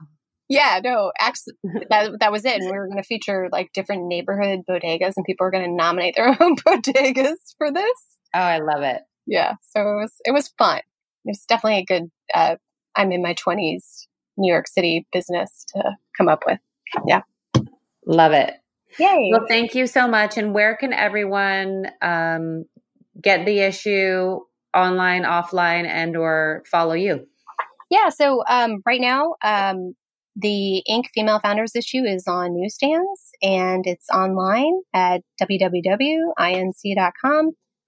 Yeah, 0.52 0.82
no, 0.84 1.12
actually, 1.20 1.54
that 1.90 2.20
that 2.20 2.32
was 2.32 2.46
it. 2.46 2.62
And 2.62 2.66
we 2.66 2.78
were 2.78 2.88
going 2.88 3.02
to 3.02 3.04
feature 3.04 3.50
like 3.52 3.72
different 3.74 4.08
neighborhood 4.08 4.62
bodegas, 4.70 5.14
and 5.16 5.26
people 5.26 5.46
were 5.46 5.52
going 5.52 5.66
to 5.66 5.76
nominate 5.76 6.16
their 6.16 6.28
own 6.40 6.56
bodegas 6.58 7.38
for 7.58 7.72
this. 7.72 7.94
Oh, 8.34 8.40
I 8.40 8.60
love 8.60 8.84
it 8.84 9.02
yeah. 9.26 9.54
So 9.62 9.82
it 9.82 9.96
was 9.96 10.14
it 10.26 10.32
was 10.32 10.50
fun. 10.58 10.78
It 10.78 10.84
was 11.26 11.46
definitely 11.48 11.80
a 11.80 11.86
good. 11.86 12.12
Uh, 12.34 12.56
I'm 12.96 13.12
in 13.12 13.22
my 13.22 13.34
20s 13.34 14.08
New 14.38 14.52
York 14.52 14.68
City 14.68 15.08
business 15.14 15.66
to 15.70 15.98
come 16.18 16.28
up 16.28 16.44
with. 16.46 16.60
Yeah, 17.08 17.22
love 18.06 18.34
it. 18.34 18.54
Yay! 19.00 19.30
Well, 19.32 19.46
thank 19.48 19.74
you 19.74 19.88
so 19.88 20.08
much. 20.08 20.38
And 20.38 20.54
where 20.54 20.76
can 20.76 20.92
everyone 20.92 21.88
um, 22.02 22.66
get 23.22 23.46
the 23.46 23.60
issue 23.60 24.40
online, 24.76 25.24
offline, 25.24 25.86
and 25.86 26.18
or 26.18 26.64
follow 26.70 26.94
you? 26.94 27.26
Yeah. 27.90 28.10
So 28.10 28.44
um, 28.50 28.82
right 28.86 29.00
now, 29.00 29.36
um, 29.44 29.96
the 30.36 30.84
Inc. 30.90 31.06
Female 31.14 31.40
Founders 31.40 31.76
issue 31.76 32.04
is 32.04 32.26
on 32.28 32.56
newsstands 32.56 33.32
and 33.42 33.86
it's 33.86 34.10
online 34.10 34.82
at 34.94 35.22
www.inc.com 35.42 36.32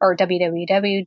or 0.02 0.16
www.inc.com 0.16 1.06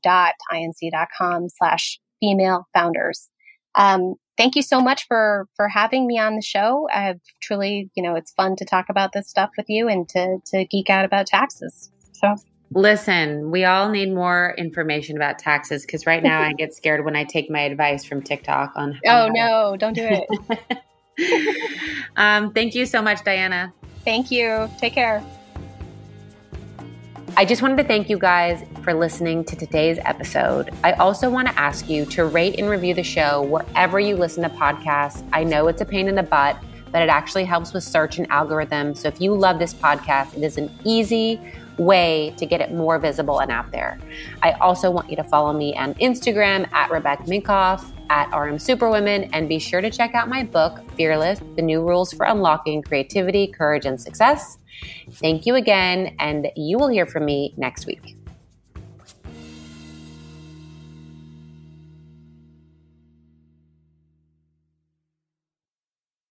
slash 1.48 2.00
female 2.18 2.66
founders. 2.72 3.28
Um, 3.74 4.14
thank 4.38 4.56
you 4.56 4.62
so 4.62 4.80
much 4.80 5.06
for, 5.06 5.46
for 5.54 5.68
having 5.68 6.06
me 6.06 6.18
on 6.18 6.36
the 6.36 6.42
show. 6.42 6.88
I've 6.92 7.20
truly, 7.42 7.90
you 7.94 8.02
know, 8.02 8.14
it's 8.14 8.32
fun 8.32 8.56
to 8.56 8.64
talk 8.64 8.86
about 8.88 9.12
this 9.12 9.28
stuff 9.28 9.50
with 9.56 9.66
you 9.68 9.88
and 9.88 10.08
to, 10.10 10.38
to 10.46 10.64
geek 10.64 10.88
out 10.88 11.04
about 11.04 11.26
taxes. 11.26 11.90
So 12.12 12.36
Listen, 12.72 13.50
we 13.50 13.64
all 13.64 13.90
need 13.90 14.12
more 14.12 14.54
information 14.58 15.16
about 15.16 15.38
taxes 15.38 15.86
because 15.86 16.04
right 16.04 16.22
now 16.22 16.40
I 16.42 16.52
get 16.52 16.74
scared 16.74 17.04
when 17.04 17.14
I 17.14 17.22
take 17.22 17.48
my 17.48 17.60
advice 17.60 18.04
from 18.04 18.22
TikTok 18.22 18.72
on. 18.74 18.98
Oh 19.06 19.28
no! 19.28 19.76
Don't 19.78 19.92
do 19.92 20.04
it. 20.04 20.78
um, 22.16 22.52
thank 22.52 22.74
you 22.74 22.86
so 22.86 23.02
much, 23.02 23.24
Diana. 23.24 23.72
Thank 24.04 24.30
you. 24.30 24.70
Take 24.78 24.94
care. 24.94 25.24
I 27.38 27.44
just 27.44 27.60
wanted 27.60 27.76
to 27.76 27.84
thank 27.84 28.08
you 28.08 28.18
guys 28.18 28.64
for 28.82 28.94
listening 28.94 29.44
to 29.44 29.56
today's 29.56 29.98
episode. 30.06 30.70
I 30.82 30.92
also 30.92 31.28
want 31.28 31.48
to 31.48 31.58
ask 31.58 31.86
you 31.86 32.06
to 32.06 32.24
rate 32.24 32.58
and 32.58 32.70
review 32.70 32.94
the 32.94 33.02
show 33.02 33.42
wherever 33.42 34.00
you 34.00 34.16
listen 34.16 34.42
to 34.42 34.48
podcasts. 34.48 35.22
I 35.34 35.44
know 35.44 35.68
it's 35.68 35.82
a 35.82 35.84
pain 35.84 36.08
in 36.08 36.14
the 36.14 36.22
butt, 36.22 36.56
but 36.92 37.02
it 37.02 37.10
actually 37.10 37.44
helps 37.44 37.74
with 37.74 37.84
search 37.84 38.16
and 38.16 38.30
algorithm. 38.30 38.94
So 38.94 39.08
if 39.08 39.20
you 39.20 39.34
love 39.34 39.58
this 39.58 39.74
podcast, 39.74 40.34
it 40.34 40.42
is 40.44 40.56
an 40.56 40.70
easy 40.84 41.38
way 41.78 42.34
to 42.38 42.46
get 42.46 42.60
it 42.60 42.72
more 42.72 42.98
visible 42.98 43.40
and 43.40 43.50
out 43.50 43.70
there. 43.70 43.98
I 44.42 44.52
also 44.52 44.90
want 44.90 45.10
you 45.10 45.16
to 45.16 45.24
follow 45.24 45.52
me 45.52 45.76
on 45.76 45.94
Instagram 45.94 46.70
at 46.72 46.90
Rebecca 46.90 47.24
Minkoff, 47.24 47.84
at 48.08 48.28
RM 48.36 48.58
Superwomen, 48.58 49.24
and 49.32 49.48
be 49.48 49.58
sure 49.58 49.80
to 49.80 49.90
check 49.90 50.14
out 50.14 50.28
my 50.28 50.44
book, 50.44 50.80
Fearless 50.96 51.40
The 51.56 51.62
New 51.62 51.82
Rules 51.82 52.12
for 52.12 52.26
Unlocking 52.26 52.82
Creativity, 52.82 53.46
Courage, 53.48 53.84
and 53.84 54.00
Success. 54.00 54.58
Thank 55.12 55.46
you 55.46 55.54
again, 55.54 56.14
and 56.18 56.48
you 56.56 56.78
will 56.78 56.88
hear 56.88 57.06
from 57.06 57.24
me 57.24 57.54
next 57.56 57.86
week. 57.86 58.15